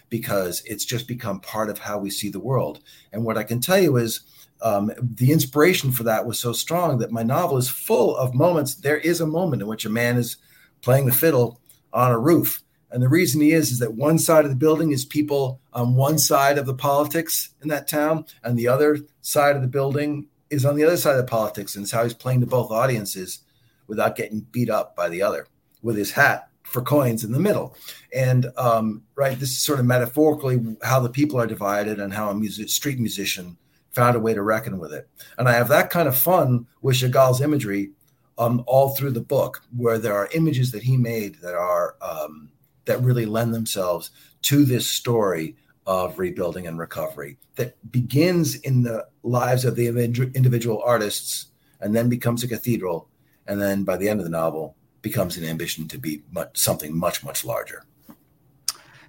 because 0.10 0.64
it's 0.66 0.86
just 0.86 1.08
become 1.08 1.40
part 1.40 1.70
of 1.70 1.80
how 1.80 2.00
we 2.00 2.10
see 2.10 2.30
the 2.30 2.40
world. 2.40 2.80
And 3.12 3.24
what 3.24 3.38
I 3.38 3.44
can 3.44 3.60
tell 3.60 3.80
you 3.80 3.98
is. 3.98 4.22
Um, 4.62 4.94
the 4.98 5.34
inspiration 5.34 5.92
for 5.92 6.04
that 6.04 6.26
was 6.26 6.40
so 6.40 6.54
strong 6.54 7.00
that 7.00 7.12
my 7.12 7.22
novel 7.22 7.58
is 7.58 7.68
full 7.68 8.16
of 8.16 8.34
moments. 8.34 8.76
There 8.76 9.00
is 9.00 9.20
a 9.20 9.28
moment 9.28 9.62
in 9.62 9.68
which 9.68 9.84
a 9.84 9.90
man 9.90 10.16
is 10.16 10.38
playing 10.80 11.06
the 11.06 11.12
fiddle 11.12 11.60
on 11.92 12.14
a 12.14 12.20
roof 12.20 12.64
and 12.94 13.02
the 13.02 13.10
reason 13.10 13.42
he 13.42 13.52
is 13.52 13.72
is 13.72 13.80
that 13.80 13.96
one 13.96 14.20
side 14.20 14.46
of 14.46 14.52
the 14.52 14.56
building 14.56 14.92
is 14.92 15.04
people 15.04 15.60
on 15.74 15.96
one 15.96 16.20
side 16.20 16.60
of 16.60 16.68
the 16.68 16.76
politics 16.76 17.50
in 17.64 17.68
that 17.70 17.88
town, 17.88 18.26
and 18.44 18.58
the 18.58 18.68
other 18.68 19.00
side 19.22 19.56
of 19.56 19.64
the 19.64 19.68
building 19.68 20.28
is 20.52 20.64
on 20.64 20.76
the 20.76 20.84
other 20.84 20.96
side 20.96 21.16
of 21.16 21.18
the 21.18 21.24
politics. 21.24 21.76
And 21.76 21.84
it's 21.84 21.92
how 21.92 22.04
he's 22.04 22.14
playing 22.14 22.42
to 22.42 22.46
both 22.46 22.70
audiences 22.70 23.40
without 23.88 24.16
getting 24.16 24.42
beat 24.52 24.70
up 24.70 24.96
by 24.96 25.10
the 25.10 25.24
other 25.24 25.48
with 25.82 25.98
his 25.98 26.12
hat 26.12 26.48
for 26.62 26.84
coins 26.84 27.24
in 27.24 27.32
the 27.32 27.40
middle. 27.40 27.76
And 28.16 28.46
um, 28.58 29.02
right, 29.16 29.40
this 29.40 29.50
is 29.50 29.60
sort 29.60 29.80
of 29.80 29.86
metaphorically 29.88 30.78
how 30.84 31.00
the 31.00 31.10
people 31.10 31.40
are 31.40 31.48
divided 31.48 32.00
and 32.00 32.14
how 32.14 32.30
a 32.30 32.36
music, 32.36 32.70
street 32.70 33.00
musician 33.00 33.58
found 33.90 34.16
a 34.16 34.20
way 34.20 34.36
to 34.36 34.44
reckon 34.44 34.78
with 34.78 34.94
it. 34.94 35.10
And 35.40 35.50
I 35.50 35.54
have 35.54 35.68
that 35.70 35.90
kind 35.90 36.08
of 36.08 36.16
fun 36.16 36.68
with 36.84 36.96
Chagall's 36.96 37.42
imagery 37.42 37.92
um, 38.38 38.64
all 38.68 38.96
through 38.96 39.12
the 39.12 39.22
book, 39.22 39.62
where 39.76 39.98
there 39.98 40.16
are 40.16 40.30
images 40.34 40.72
that 40.72 40.84
he 40.84 40.98
made 40.98 41.36
that 41.42 41.56
are 41.56 41.96
um, 42.02 42.50
that 42.86 43.02
really 43.02 43.26
lend 43.26 43.54
themselves 43.54 44.12
to 44.44 44.66
this 44.66 44.90
story 44.90 45.56
of 45.86 46.18
rebuilding 46.18 46.68
and 46.68 46.80
recovery 46.80 47.38
that 47.56 47.76
begins 47.92 48.56
in 48.56 48.84
the 48.84 49.06
lives 49.24 49.66
of 49.66 49.76
the 49.76 49.88
individual 49.88 50.82
artists 50.86 51.48
and 51.82 51.96
then 51.96 52.08
becomes 52.08 52.44
a 52.44 52.48
cathedral 52.48 53.10
and 53.48 53.62
then 53.62 53.84
by 53.84 53.98
the 53.98 54.08
end 54.08 54.20
of 54.20 54.24
the 54.24 54.30
novel 54.30 54.76
becomes 55.02 55.36
an 55.36 55.44
ambition 55.44 55.88
to 55.90 55.98
be 55.98 56.24
much, 56.32 56.56
something 56.58 56.98
much 56.98 57.24
much 57.24 57.44
larger. 57.44 57.84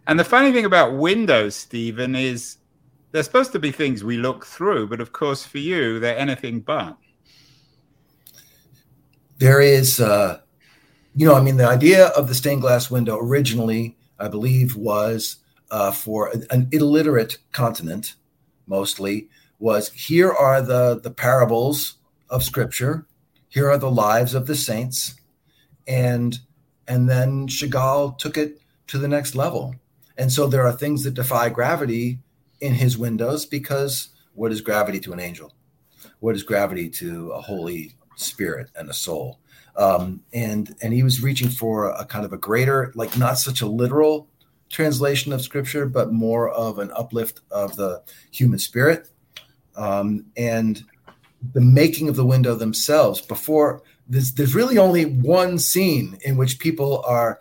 And 0.07 0.19
the 0.19 0.25
funny 0.25 0.53
thing 0.53 0.65
about 0.65 0.97
windows 0.97 1.55
stephen 1.55 2.17
is 2.17 2.57
they're 3.13 3.23
supposed 3.23 3.53
to 3.53 3.61
be 3.61 3.71
things 3.71 4.03
we 4.03 4.17
look 4.17 4.45
through 4.45 4.89
but 4.89 5.01
of 5.01 5.13
course 5.13 5.45
for 5.45 5.59
you 5.59 6.01
they're 6.01 6.19
anything 6.19 6.61
but. 6.61 6.97
There 9.39 9.61
is 9.61 10.01
uh, 10.01 10.41
you 11.15 11.27
know, 11.27 11.35
I 11.35 11.41
mean, 11.41 11.57
the 11.57 11.69
idea 11.69 12.09
of 12.09 12.29
the 12.29 12.35
stained 12.35 12.61
glass 12.61 12.91
window 12.91 13.19
originally, 13.19 13.97
I 14.19 14.29
believe, 14.29 14.75
was 14.77 15.37
uh, 15.71 15.93
for 15.93 16.33
an 16.51 16.69
illiterate 16.73 17.39
continent, 17.53 18.15
mostly, 18.67 19.29
was 19.59 19.91
here 19.91 20.33
are 20.33 20.61
the 20.61 21.01
the 21.01 21.11
parables 21.11 21.95
of 22.29 22.43
Scripture, 22.43 23.07
here 23.49 23.71
are 23.71 23.79
the 23.79 23.91
lives 23.91 24.35
of 24.35 24.47
the 24.47 24.57
saints, 24.57 25.15
and 25.87 26.39
and 26.89 27.09
then 27.09 27.47
Chagall 27.47 28.19
took 28.19 28.37
it 28.37 28.61
to 28.89 28.99
the 28.99 29.09
next 29.09 29.35
level. 29.35 29.77
And 30.17 30.31
so 30.31 30.47
there 30.47 30.67
are 30.67 30.73
things 30.73 31.05
that 31.05 31.15
defy 31.15 31.49
gravity 31.49 32.19
in 32.61 32.75
his 32.75 32.99
windows 32.99 33.47
because 33.47 34.09
what 34.35 34.53
is 34.53 34.61
gravity 34.61 35.01
to 35.01 35.13
an 35.13 35.21
angel? 35.21 35.55
What 36.21 36.35
is 36.35 36.43
gravity 36.43 36.89
to 36.91 37.31
a 37.33 37.41
holy 37.41 37.95
spirit 38.17 38.71
and 38.77 38.89
a 38.89 38.95
soul? 38.95 39.41
Um, 39.77 40.23
and 40.33 40.75
and 40.83 40.93
he 40.93 41.03
was 41.03 41.23
reaching 41.23 41.49
for 41.49 41.91
a, 41.91 42.05
kind 42.05 42.25
of 42.25 42.33
a 42.33 42.39
greater, 42.39 42.93
like 42.95 43.17
not 43.17 43.39
such 43.39 43.61
a 43.61 43.67
literal 43.67 44.29
translation 44.71 45.33
of 45.33 45.43
scripture, 45.43 45.87
but 45.87 46.13
more 46.13 46.51
of 46.51 46.79
an 46.79 46.91
uplift 46.95 47.41
of 47.51 47.77
the 47.77 48.03
human 48.31 48.59
spirit, 48.59 49.09
um, 49.77 50.27
and 50.37 50.85
the 51.53 51.61
making 51.61 52.09
of 52.09 52.17
the 52.17 52.25
window 52.25 52.55
themselves. 52.55 53.21
Before 53.21 53.83
there's 54.09 54.33
there's 54.35 54.55
really 54.55 54.79
only 54.79 55.05
one 55.05 55.59
scene 55.59 56.19
in 56.23 56.37
which 56.37 56.59
people 56.59 57.03
are 57.07 57.41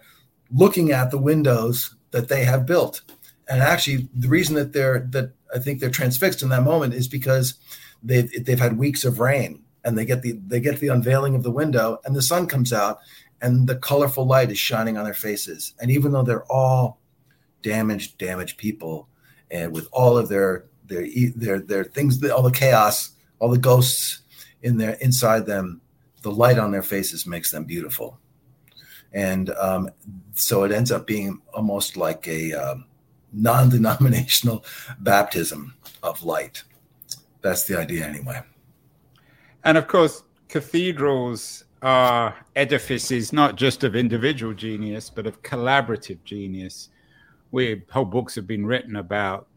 looking 0.52 0.92
at 0.92 1.12
the 1.12 1.18
windows 1.18 1.96
that 2.12 2.30
they 2.30 2.46
have 2.46 2.66
built, 2.66 3.02
and 3.48 3.62
actually 3.62 4.08
the 4.16 4.28
reason 4.28 4.56
that 4.56 4.74
they're 4.74 5.08
that 5.12 5.34
I 5.54 5.60
think 5.60 5.80
they're 5.80 5.92
transfixed 5.92 6.42
in 6.42 6.50
that 6.50 6.64
moment 6.64 6.96
is 6.96 7.08
because 7.08 7.56
they've 8.02 8.44
they've 8.44 8.60
had 8.60 8.78
weeks 8.78 9.06
of 9.06 9.20
rain 9.20 9.63
and 9.84 9.98
they 9.98 10.06
get 10.06 10.22
the 10.22 10.34
they 10.48 10.60
get 10.60 10.80
the 10.80 10.88
unveiling 10.88 11.36
of 11.36 11.44
the 11.44 11.52
window 11.52 12.00
and 12.06 12.16
the 12.16 12.22
sun 12.22 12.48
comes 12.48 12.72
out 12.72 13.00
and 13.42 13.68
the 13.68 13.76
colorful 13.76 14.26
light 14.26 14.52
is 14.52 14.58
shining 14.58 14.98
on 14.98 15.04
their 15.04 15.14
faces. 15.14 15.74
And 15.80 15.92
even 15.92 16.12
though 16.12 16.24
they're 16.24 16.52
all 16.52 17.00
damaged 17.62 18.18
damaged 18.18 18.58
people 18.58 19.08
and 19.52 19.74
with 19.74 19.88
all 19.92 20.18
of 20.18 20.30
their 20.30 20.66
their 20.86 21.06
their 21.36 21.60
their 21.60 21.84
things 21.84 22.24
all 22.30 22.42
the 22.42 22.52
chaos 22.52 23.12
all 23.40 23.50
the 23.50 23.58
ghosts 23.58 24.22
in 24.62 24.78
their 24.78 24.94
inside 24.96 25.46
them 25.46 25.82
the 26.22 26.32
light 26.32 26.58
on 26.58 26.72
their 26.72 26.84
faces 26.84 27.26
makes 27.28 27.52
them 27.52 27.66
beautiful. 27.66 28.18
And 29.12 29.50
um, 29.52 29.90
so 30.34 30.64
it 30.64 30.72
ends 30.72 30.92
up 30.92 31.06
being 31.06 31.42
almost 31.54 31.98
like 31.98 32.28
a 32.28 32.54
um, 32.54 32.86
non-denominational 33.32 34.66
baptism 35.00 35.76
of 36.02 36.24
light. 36.24 36.64
That's 37.42 37.66
the 37.66 37.78
idea 37.78 38.08
anyway 38.08 38.42
and 39.64 39.78
of 39.78 39.88
course, 39.88 40.24
cathedrals 40.48 41.66
are 41.82 42.36
edifices 42.56 43.34
not 43.34 43.56
just 43.56 43.84
of 43.84 43.96
individual 43.96 44.54
genius, 44.54 45.10
but 45.10 45.28
of 45.28 45.42
collaborative 45.44 46.24
genius. 46.24 46.90
We 47.52 47.84
whole 47.92 48.06
books 48.06 48.36
have 48.36 48.48
been 48.48 48.66
written 48.66 48.96
about 48.96 49.48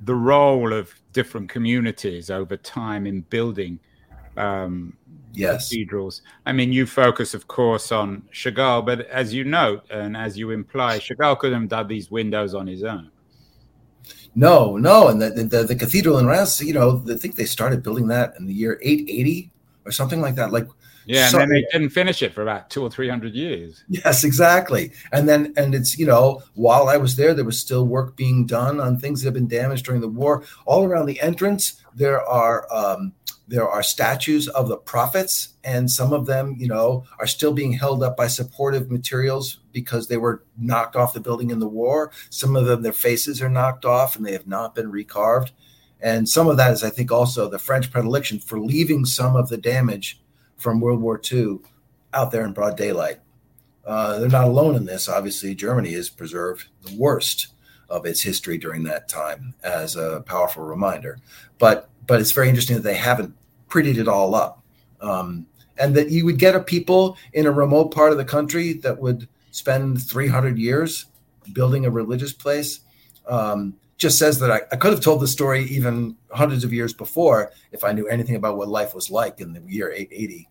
the 0.00 0.14
role 0.14 0.72
of 0.72 0.94
different 1.12 1.48
communities 1.48 2.30
over 2.30 2.56
time 2.56 3.06
in 3.06 3.22
building 3.22 3.78
um, 4.36 4.96
yes. 5.32 5.68
cathedrals. 5.68 6.22
I 6.44 6.52
mean, 6.52 6.72
you 6.72 6.86
focus, 6.86 7.34
of 7.34 7.48
course, 7.48 7.92
on 7.92 8.22
Chagall, 8.32 8.84
but 8.84 9.06
as 9.08 9.32
you 9.32 9.44
note 9.44 9.84
and 9.90 10.16
as 10.16 10.36
you 10.36 10.50
imply, 10.50 10.98
Chagall 10.98 11.38
couldn't 11.38 11.62
have 11.62 11.68
done 11.68 11.88
these 11.88 12.10
windows 12.10 12.54
on 12.54 12.66
his 12.66 12.84
own. 12.84 13.10
No, 14.34 14.76
no, 14.76 15.08
and 15.08 15.22
the, 15.22 15.30
the, 15.30 15.62
the 15.62 15.76
cathedral 15.76 16.18
in 16.18 16.26
Reims, 16.26 16.60
you 16.60 16.72
know, 16.72 17.04
I 17.08 17.14
think 17.14 17.36
they 17.36 17.44
started 17.44 17.82
building 17.82 18.08
that 18.08 18.34
in 18.38 18.46
the 18.46 18.52
year 18.52 18.78
880 18.82 19.50
or 19.84 19.92
something 19.92 20.20
like 20.20 20.34
that. 20.34 20.52
Like, 20.52 20.66
yeah, 21.06 21.28
so, 21.28 21.38
and 21.38 21.50
then 21.50 21.60
they 21.60 21.66
didn't 21.70 21.90
finish 21.90 22.22
it 22.22 22.32
for 22.32 22.42
about 22.42 22.70
two 22.70 22.82
or 22.82 22.90
three 22.90 23.08
hundred 23.08 23.34
years. 23.34 23.84
Yes, 23.88 24.24
exactly. 24.24 24.92
And 25.12 25.28
then, 25.28 25.52
and 25.56 25.74
it's 25.74 25.98
you 25.98 26.06
know, 26.06 26.42
while 26.54 26.88
I 26.88 26.96
was 26.96 27.16
there, 27.16 27.34
there 27.34 27.44
was 27.44 27.58
still 27.58 27.86
work 27.86 28.16
being 28.16 28.46
done 28.46 28.80
on 28.80 28.98
things 28.98 29.20
that 29.20 29.26
have 29.26 29.34
been 29.34 29.46
damaged 29.46 29.84
during 29.84 30.00
the 30.00 30.08
war. 30.08 30.44
All 30.64 30.84
around 30.84 31.06
the 31.06 31.20
entrance, 31.20 31.82
there 31.94 32.22
are 32.22 32.66
um, 32.74 33.12
there 33.46 33.68
are 33.68 33.82
statues 33.82 34.48
of 34.48 34.68
the 34.68 34.76
prophets, 34.76 35.54
and 35.64 35.90
some 35.90 36.12
of 36.12 36.26
them, 36.26 36.56
you 36.58 36.66
know, 36.66 37.04
are 37.18 37.26
still 37.26 37.52
being 37.52 37.72
held 37.72 38.02
up 38.02 38.16
by 38.16 38.26
supportive 38.26 38.90
materials 38.90 39.60
because 39.72 40.08
they 40.08 40.16
were 40.16 40.44
knocked 40.56 40.96
off 40.96 41.12
the 41.12 41.20
building 41.20 41.50
in 41.50 41.58
the 41.58 41.68
war. 41.68 42.10
Some 42.30 42.56
of 42.56 42.64
them, 42.64 42.82
their 42.82 42.92
faces 42.92 43.42
are 43.42 43.50
knocked 43.50 43.84
off 43.84 44.16
and 44.16 44.24
they 44.24 44.32
have 44.32 44.46
not 44.46 44.74
been 44.74 44.90
recarved. 44.90 45.50
And 46.00 46.28
some 46.28 46.48
of 46.48 46.56
that 46.56 46.72
is, 46.72 46.82
I 46.82 46.90
think, 46.90 47.12
also 47.12 47.48
the 47.48 47.58
French 47.58 47.90
predilection 47.90 48.38
for 48.38 48.60
leaving 48.60 49.04
some 49.04 49.36
of 49.36 49.48
the 49.48 49.56
damage 49.56 50.20
from 50.56 50.80
World 50.80 51.00
War 51.00 51.20
II 51.30 51.58
out 52.12 52.30
there 52.30 52.44
in 52.44 52.52
broad 52.52 52.76
daylight. 52.76 53.20
Uh, 53.86 54.18
they're 54.18 54.28
not 54.28 54.44
alone 54.44 54.74
in 54.76 54.86
this. 54.86 55.08
Obviously, 55.08 55.54
Germany 55.54 55.92
has 55.92 56.08
preserved 56.08 56.66
the 56.82 56.96
worst 56.96 57.48
of 57.90 58.06
its 58.06 58.22
history 58.22 58.56
during 58.56 58.82
that 58.84 59.08
time 59.08 59.54
as 59.62 59.96
a 59.96 60.22
powerful 60.26 60.62
reminder. 60.62 61.18
But 61.58 61.90
but 62.06 62.20
it's 62.20 62.32
very 62.32 62.48
interesting 62.48 62.76
that 62.76 62.82
they 62.82 62.94
haven't 62.94 63.34
prettied 63.68 63.98
it 63.98 64.08
all 64.08 64.34
up, 64.34 64.62
um, 65.00 65.46
and 65.78 65.94
that 65.96 66.10
you 66.10 66.24
would 66.24 66.38
get 66.38 66.54
a 66.54 66.60
people 66.60 67.16
in 67.32 67.46
a 67.46 67.52
remote 67.52 67.92
part 67.92 68.12
of 68.12 68.18
the 68.18 68.24
country 68.24 68.74
that 68.74 68.98
would 69.00 69.28
spend 69.50 70.02
300 70.02 70.58
years 70.58 71.06
building 71.52 71.84
a 71.86 71.90
religious 71.90 72.32
place. 72.32 72.80
Um, 73.26 73.74
just 73.96 74.18
says 74.18 74.40
that 74.40 74.50
I, 74.50 74.60
I 74.72 74.76
could 74.76 74.92
have 74.92 75.00
told 75.00 75.20
the 75.20 75.28
story 75.28 75.64
even 75.64 76.16
hundreds 76.32 76.64
of 76.64 76.72
years 76.72 76.92
before 76.92 77.52
if 77.70 77.84
I 77.84 77.92
knew 77.92 78.08
anything 78.08 78.34
about 78.34 78.56
what 78.56 78.68
life 78.68 78.92
was 78.92 79.08
like 79.08 79.40
in 79.40 79.52
the 79.52 79.62
year 79.62 79.90
880 79.90 80.48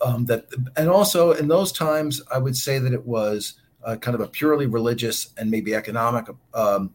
um, 0.00 0.24
that 0.26 0.46
and 0.76 0.88
also 0.88 1.32
in 1.32 1.48
those 1.48 1.72
times 1.72 2.22
i 2.32 2.38
would 2.38 2.56
say 2.56 2.78
that 2.78 2.92
it 2.92 3.04
was 3.06 3.54
kind 4.00 4.14
of 4.14 4.20
a 4.20 4.26
purely 4.26 4.66
religious 4.66 5.28
and 5.36 5.50
maybe 5.50 5.74
economic 5.74 6.26
um, 6.54 6.92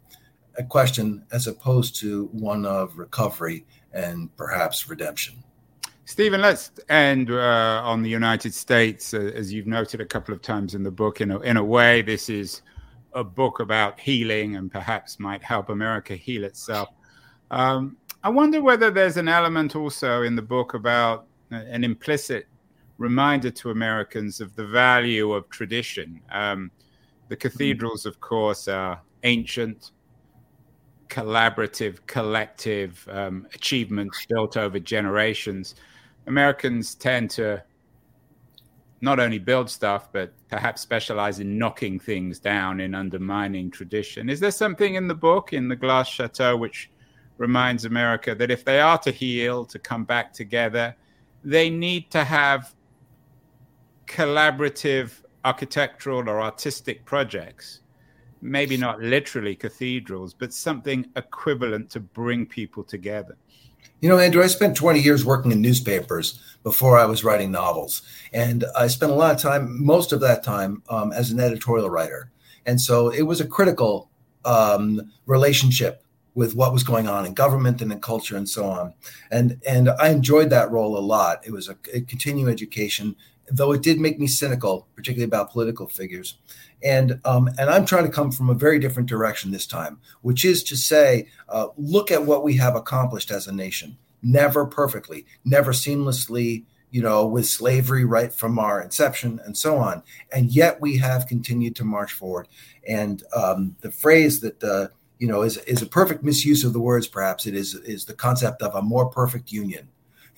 question 0.67 1.23
as 1.31 1.47
opposed 1.47 1.95
to 1.95 2.25
one 2.31 2.65
of 2.65 2.97
recovery 2.97 3.65
and 3.93 4.35
perhaps 4.37 4.89
redemption 4.89 5.35
Stephen, 6.09 6.41
let's 6.41 6.71
end 6.89 7.29
uh, 7.29 7.83
on 7.85 8.01
the 8.01 8.09
United 8.09 8.51
States, 8.51 9.13
uh, 9.13 9.31
as 9.35 9.53
you've 9.53 9.67
noted 9.67 10.01
a 10.01 10.05
couple 10.05 10.33
of 10.33 10.41
times 10.41 10.73
in 10.73 10.81
the 10.81 10.89
book. 10.89 11.21
In 11.21 11.29
a, 11.29 11.39
in 11.41 11.55
a 11.55 11.63
way, 11.63 12.01
this 12.01 12.29
is 12.29 12.63
a 13.13 13.23
book 13.23 13.59
about 13.59 13.99
healing 13.99 14.55
and 14.55 14.71
perhaps 14.71 15.19
might 15.19 15.43
help 15.43 15.69
America 15.69 16.15
heal 16.15 16.45
itself. 16.45 16.89
Um, 17.51 17.95
I 18.23 18.29
wonder 18.29 18.59
whether 18.59 18.89
there's 18.89 19.17
an 19.17 19.27
element 19.27 19.75
also 19.75 20.23
in 20.23 20.35
the 20.35 20.41
book 20.41 20.73
about 20.73 21.27
uh, 21.51 21.57
an 21.57 21.83
implicit 21.83 22.47
reminder 22.97 23.51
to 23.51 23.69
Americans 23.69 24.41
of 24.41 24.55
the 24.55 24.65
value 24.65 25.31
of 25.31 25.47
tradition. 25.51 26.21
Um, 26.31 26.71
the 27.27 27.35
cathedrals, 27.35 28.07
of 28.07 28.19
course, 28.19 28.67
are 28.67 28.99
ancient, 29.21 29.91
collaborative, 31.09 31.97
collective 32.07 33.07
um, 33.11 33.47
achievements 33.53 34.25
built 34.27 34.57
over 34.57 34.79
generations. 34.79 35.75
Americans 36.27 36.95
tend 36.95 37.29
to 37.31 37.63
not 39.01 39.19
only 39.19 39.39
build 39.39 39.69
stuff, 39.69 40.11
but 40.11 40.33
perhaps 40.49 40.81
specialize 40.81 41.39
in 41.39 41.57
knocking 41.57 41.99
things 41.99 42.39
down, 42.39 42.79
in 42.79 42.93
undermining 42.93 43.71
tradition. 43.71 44.29
Is 44.29 44.39
there 44.39 44.51
something 44.51 44.95
in 44.95 45.07
the 45.07 45.15
book, 45.15 45.53
in 45.53 45.67
the 45.67 45.75
Glass 45.75 46.07
Chateau, 46.07 46.57
which 46.57 46.91
reminds 47.37 47.85
America 47.85 48.35
that 48.35 48.51
if 48.51 48.65
they 48.65 48.79
are 48.81 48.97
to 48.99 49.11
heal, 49.11 49.65
to 49.65 49.79
come 49.79 50.03
back 50.03 50.33
together, 50.33 50.95
they 51.43 51.69
need 51.69 52.11
to 52.11 52.23
have 52.23 52.75
collaborative 54.05 55.11
architectural 55.45 56.29
or 56.29 56.41
artistic 56.41 57.05
projects, 57.05 57.79
maybe 58.41 58.77
not 58.77 59.01
literally 59.01 59.55
cathedrals, 59.55 60.33
but 60.33 60.53
something 60.53 61.05
equivalent 61.15 61.89
to 61.91 61.99
bring 61.99 62.45
people 62.45 62.83
together. 62.83 63.37
You 64.01 64.07
know, 64.07 64.17
Andrew, 64.17 64.41
I 64.41 64.47
spent 64.47 64.77
20 64.77 64.99
years 64.99 65.25
working 65.25 65.51
in 65.51 65.61
newspapers 65.61 66.39
before 66.63 66.97
I 66.97 67.05
was 67.05 67.23
writing 67.23 67.51
novels. 67.51 68.01
And 68.31 68.63
I 68.77 68.87
spent 68.87 69.11
a 69.11 69.15
lot 69.15 69.35
of 69.35 69.41
time, 69.41 69.83
most 69.83 70.13
of 70.13 70.21
that 70.21 70.43
time, 70.43 70.83
um, 70.89 71.11
as 71.11 71.31
an 71.31 71.39
editorial 71.39 71.89
writer. 71.89 72.31
And 72.65 72.79
so 72.79 73.09
it 73.09 73.23
was 73.23 73.41
a 73.41 73.47
critical 73.47 74.09
um, 74.45 75.11
relationship 75.25 76.03
with 76.35 76.55
what 76.55 76.71
was 76.71 76.83
going 76.83 77.09
on 77.09 77.25
in 77.25 77.33
government 77.33 77.81
and 77.81 77.91
in 77.91 77.99
culture 77.99 78.37
and 78.37 78.47
so 78.47 78.65
on. 78.65 78.93
And 79.31 79.59
and 79.67 79.89
I 79.89 80.09
enjoyed 80.09 80.49
that 80.51 80.71
role 80.71 80.97
a 80.97 80.99
lot. 80.99 81.45
It 81.45 81.51
was 81.51 81.67
a, 81.67 81.75
a 81.93 82.01
continuing 82.01 82.51
education 82.51 83.15
though 83.51 83.71
it 83.71 83.81
did 83.81 83.99
make 83.99 84.19
me 84.19 84.27
cynical, 84.27 84.87
particularly 84.95 85.27
about 85.27 85.51
political 85.51 85.87
figures. 85.87 86.37
And 86.83 87.19
um, 87.25 87.49
and 87.57 87.69
I'm 87.69 87.85
trying 87.85 88.05
to 88.05 88.11
come 88.11 88.31
from 88.31 88.49
a 88.49 88.53
very 88.53 88.79
different 88.79 89.09
direction 89.09 89.51
this 89.51 89.67
time, 89.67 89.99
which 90.21 90.45
is 90.45 90.63
to 90.63 90.77
say, 90.77 91.27
uh, 91.49 91.67
look 91.77 92.11
at 92.11 92.25
what 92.25 92.43
we 92.43 92.55
have 92.57 92.75
accomplished 92.75 93.31
as 93.31 93.47
a 93.47 93.51
nation. 93.51 93.97
Never 94.21 94.65
perfectly, 94.65 95.25
never 95.45 95.71
seamlessly, 95.71 96.65
you 96.91 97.01
know, 97.01 97.25
with 97.25 97.45
slavery 97.45 98.05
right 98.05 98.33
from 98.33 98.59
our 98.59 98.81
inception 98.81 99.39
and 99.45 99.57
so 99.57 99.77
on. 99.77 100.03
And 100.33 100.51
yet 100.51 100.81
we 100.81 100.97
have 100.97 101.27
continued 101.27 101.75
to 101.77 101.85
march 101.85 102.13
forward. 102.13 102.47
And 102.87 103.23
um, 103.33 103.75
the 103.81 103.91
phrase 103.91 104.39
that 104.41 104.63
uh, 104.63 104.87
you 105.19 105.27
know 105.27 105.41
is 105.41 105.57
is 105.59 105.81
a 105.81 105.87
perfect 105.87 106.23
misuse 106.23 106.63
of 106.63 106.73
the 106.73 106.79
words. 106.79 107.07
Perhaps 107.07 107.45
it 107.45 107.55
is 107.55 107.75
is 107.75 108.05
the 108.05 108.13
concept 108.13 108.61
of 108.61 108.75
a 108.75 108.81
more 108.81 109.09
perfect 109.09 109.51
union 109.51 109.89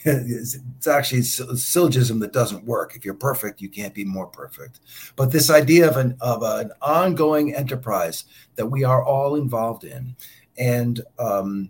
it's 0.06 0.88
actually 0.88 1.20
a 1.20 1.58
syllogism 1.58 2.20
that 2.20 2.34
doesn't 2.34 2.66
work. 2.66 2.96
If 2.96 3.06
you're 3.06 3.14
perfect, 3.14 3.62
you 3.62 3.70
can't 3.70 3.94
be 3.94 4.06
more 4.06 4.28
perfect. 4.28 4.80
But 5.16 5.32
this 5.32 5.50
idea 5.50 5.90
of 5.90 5.98
an 5.98 6.18
of 6.22 6.42
an 6.44 6.72
ongoing 6.82 7.54
enterprise 7.54 8.26
that 8.56 8.68
we 8.68 8.84
are 8.84 9.04
all 9.04 9.36
involved 9.36 9.84
in, 9.84 10.16
and 10.58 11.02
um, 11.20 11.70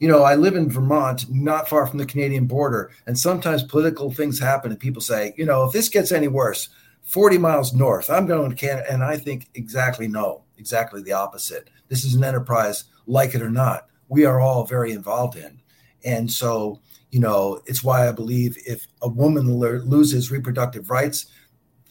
you 0.00 0.08
know, 0.08 0.22
I 0.22 0.34
live 0.34 0.56
in 0.56 0.70
Vermont, 0.70 1.30
not 1.30 1.68
far 1.68 1.86
from 1.86 1.98
the 1.98 2.06
Canadian 2.06 2.46
border, 2.46 2.90
and 3.06 3.18
sometimes 3.18 3.62
political 3.62 4.10
things 4.10 4.38
happen, 4.38 4.70
and 4.70 4.80
people 4.80 5.02
say, 5.02 5.34
you 5.36 5.44
know, 5.44 5.64
if 5.64 5.72
this 5.72 5.90
gets 5.90 6.10
any 6.10 6.28
worse, 6.28 6.70
40 7.02 7.38
miles 7.38 7.74
north, 7.74 8.08
I'm 8.08 8.26
going 8.26 8.50
to 8.50 8.56
Canada, 8.56 8.90
and 8.90 9.04
I 9.04 9.18
think 9.18 9.48
exactly 9.54 10.08
no, 10.08 10.42
exactly 10.58 11.02
the 11.02 11.12
opposite. 11.12 11.68
This 11.88 12.04
is 12.04 12.14
an 12.14 12.24
enterprise, 12.24 12.84
like 13.06 13.34
it 13.34 13.42
or 13.42 13.50
not, 13.50 13.88
we 14.08 14.24
are 14.24 14.40
all 14.40 14.64
very 14.64 14.92
involved 14.92 15.36
in, 15.36 15.60
and 16.04 16.30
so 16.30 16.80
you 17.10 17.20
know, 17.20 17.60
it's 17.66 17.82
why 17.82 18.08
I 18.08 18.12
believe 18.12 18.56
if 18.66 18.86
a 19.02 19.08
woman 19.08 19.58
loses 19.58 20.30
reproductive 20.30 20.90
rights, 20.90 21.26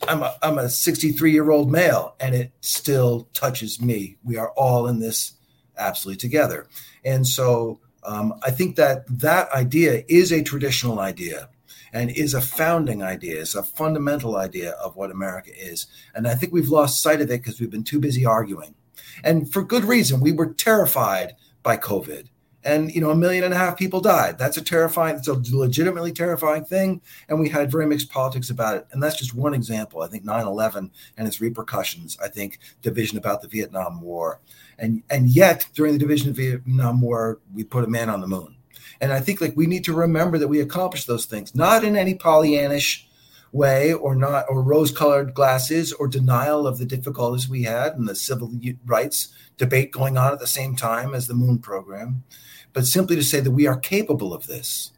I'm 0.07 0.23
a, 0.23 0.35
I'm 0.41 0.57
a 0.57 0.69
63 0.69 1.31
year 1.31 1.51
old 1.51 1.71
male 1.71 2.15
and 2.19 2.33
it 2.33 2.51
still 2.61 3.27
touches 3.33 3.81
me. 3.81 4.17
We 4.23 4.37
are 4.37 4.51
all 4.51 4.87
in 4.87 4.99
this 4.99 5.33
absolutely 5.77 6.19
together. 6.19 6.67
And 7.03 7.27
so 7.27 7.79
um, 8.03 8.33
I 8.43 8.51
think 8.51 8.75
that 8.77 9.05
that 9.19 9.51
idea 9.51 10.03
is 10.07 10.31
a 10.31 10.41
traditional 10.41 10.99
idea 10.99 11.49
and 11.91 12.11
is 12.11 12.33
a 12.33 12.41
founding 12.41 13.03
idea, 13.03 13.39
is 13.39 13.55
a 13.55 13.63
fundamental 13.63 14.37
idea 14.37 14.71
of 14.71 14.95
what 14.95 15.11
America 15.11 15.51
is. 15.57 15.87
And 16.15 16.27
I 16.27 16.35
think 16.35 16.53
we've 16.53 16.69
lost 16.69 17.01
sight 17.01 17.19
of 17.19 17.29
it 17.29 17.41
because 17.41 17.59
we've 17.59 17.69
been 17.69 17.83
too 17.83 17.99
busy 17.99 18.25
arguing. 18.25 18.75
And 19.23 19.51
for 19.51 19.63
good 19.63 19.83
reason, 19.83 20.21
we 20.21 20.31
were 20.31 20.53
terrified 20.53 21.35
by 21.63 21.77
COVID 21.77 22.27
and 22.63 22.93
you 22.93 23.01
know 23.01 23.09
a 23.09 23.15
million 23.15 23.43
and 23.43 23.53
a 23.53 23.57
half 23.57 23.77
people 23.77 24.01
died. 24.01 24.37
That's 24.37 24.57
a 24.57 24.61
terrifying 24.61 25.15
it's 25.17 25.27
a 25.27 25.33
legitimately 25.55 26.11
terrifying 26.11 26.65
thing 26.65 27.01
and 27.27 27.39
we 27.39 27.49
had 27.49 27.71
very 27.71 27.85
mixed 27.85 28.09
politics 28.09 28.49
about 28.49 28.77
it. 28.77 28.87
And 28.91 29.01
that's 29.01 29.17
just 29.17 29.33
one 29.33 29.53
example 29.53 30.01
i 30.01 30.07
think 30.07 30.25
9-11 30.25 30.89
and 31.17 31.27
its 31.27 31.41
repercussions 31.41 32.17
i 32.23 32.27
think 32.27 32.59
division 32.81 33.17
about 33.17 33.41
the 33.41 33.47
vietnam 33.47 34.01
war. 34.01 34.39
And 34.77 35.03
and 35.09 35.29
yet 35.29 35.67
during 35.73 35.93
the 35.93 35.99
division 35.99 36.29
of 36.29 36.35
vietnam 36.35 37.01
war 37.01 37.39
we 37.53 37.63
put 37.63 37.83
a 37.83 37.87
man 37.87 38.09
on 38.09 38.21
the 38.21 38.27
moon. 38.27 38.55
And 39.01 39.13
i 39.13 39.19
think 39.19 39.41
like 39.41 39.55
we 39.55 39.67
need 39.67 39.85
to 39.85 39.93
remember 39.93 40.37
that 40.37 40.47
we 40.47 40.59
accomplished 40.59 41.07
those 41.07 41.25
things 41.25 41.55
not 41.55 41.83
in 41.83 41.95
any 41.95 42.15
pollyannish 42.15 43.03
way 43.51 43.93
or 43.93 44.15
not 44.15 44.45
or 44.49 44.61
rose 44.61 44.91
colored 44.91 45.33
glasses 45.33 45.91
or 45.93 46.07
denial 46.07 46.67
of 46.67 46.77
the 46.77 46.85
difficulties 46.85 47.49
we 47.49 47.63
had 47.63 47.93
and 47.95 48.07
the 48.07 48.15
civil 48.15 48.51
rights 48.85 49.29
debate 49.57 49.91
going 49.91 50.17
on 50.17 50.31
at 50.31 50.39
the 50.39 50.47
same 50.47 50.75
time 50.75 51.13
as 51.13 51.27
the 51.27 51.33
moon 51.33 51.57
program 51.57 52.23
but 52.73 52.85
simply 52.85 53.15
to 53.15 53.23
say 53.23 53.39
that 53.39 53.51
we 53.51 53.67
are 53.67 53.77
capable 53.77 54.33
of 54.33 54.47
this, 54.47 54.91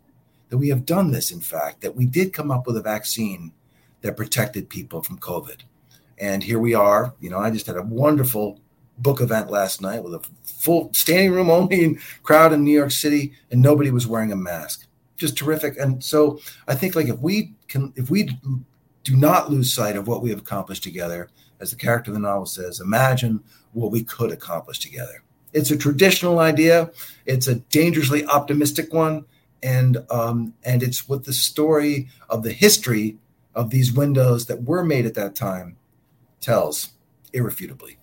that 0.50 0.58
we 0.58 0.70
have 0.70 0.86
done 0.86 1.12
this, 1.12 1.32
in 1.32 1.42
fact, 1.42 1.82
that 1.82 1.96
we 1.96 2.06
did 2.06 2.34
come 2.34 2.52
up 2.52 2.68
with 2.68 2.78
a 2.78 2.82
vaccine 2.82 3.54
that 4.02 4.18
protected 4.18 4.70
people 4.70 5.02
from 5.02 5.20
COVID. 5.20 5.62
And 6.18 6.44
here 6.44 6.60
we 6.60 6.74
are. 6.74 7.14
You 7.20 7.30
know, 7.30 7.40
I 7.40 7.50
just 7.50 7.68
had 7.68 7.78
a 7.78 7.84
wonderful 7.84 8.60
book 8.98 9.22
event 9.22 9.50
last 9.50 9.82
night 9.82 10.04
with 10.04 10.14
a 10.14 10.22
full 10.44 10.92
standing 10.94 11.32
room 11.32 11.50
only 11.50 11.98
crowd 12.24 12.54
in 12.54 12.64
New 12.64 12.78
York 12.78 12.92
City, 12.92 13.34
and 13.50 13.62
nobody 13.62 13.90
was 13.90 14.08
wearing 14.08 14.32
a 14.32 14.36
mask. 14.36 14.86
Just 15.18 15.38
terrific. 15.38 15.78
And 15.78 16.04
so 16.04 16.40
I 16.68 16.76
think 16.76 16.96
like 16.96 17.08
if 17.08 17.20
we 17.20 17.54
can, 17.72 17.94
if 17.96 18.10
we 18.10 18.24
do 19.04 19.16
not 19.16 19.50
lose 19.50 19.74
sight 19.74 19.96
of 19.96 20.08
what 20.08 20.22
we 20.22 20.30
have 20.30 20.40
accomplished 20.40 20.84
together, 20.84 21.30
as 21.60 21.72
the 21.72 21.78
character 21.78 22.12
of 22.12 22.16
the 22.16 22.20
novel 22.20 22.46
says, 22.46 22.80
imagine 22.80 23.44
what 23.74 23.92
we 23.92 24.04
could 24.04 24.32
accomplish 24.32 24.80
together. 24.80 25.24
It's 25.54 25.72
a 25.72 25.78
traditional 25.78 26.40
idea. 26.40 26.92
It's 27.26 27.48
a 27.48 27.56
dangerously 27.56 28.26
optimistic 28.26 28.94
one, 28.94 29.26
and 29.64 29.98
um, 30.10 30.54
and 30.64 30.82
it's 30.84 31.08
what 31.10 31.26
the 31.26 31.34
story 31.34 32.10
of 32.30 32.44
the 32.44 32.54
history 32.54 33.18
of 33.54 33.70
these 33.70 33.92
windows 33.92 34.46
that 34.46 34.64
were 34.64 34.84
made 34.84 35.06
at 35.06 35.14
that 35.16 35.36
time 35.36 35.78
tells 36.40 36.92
irrefutably. 37.34 37.98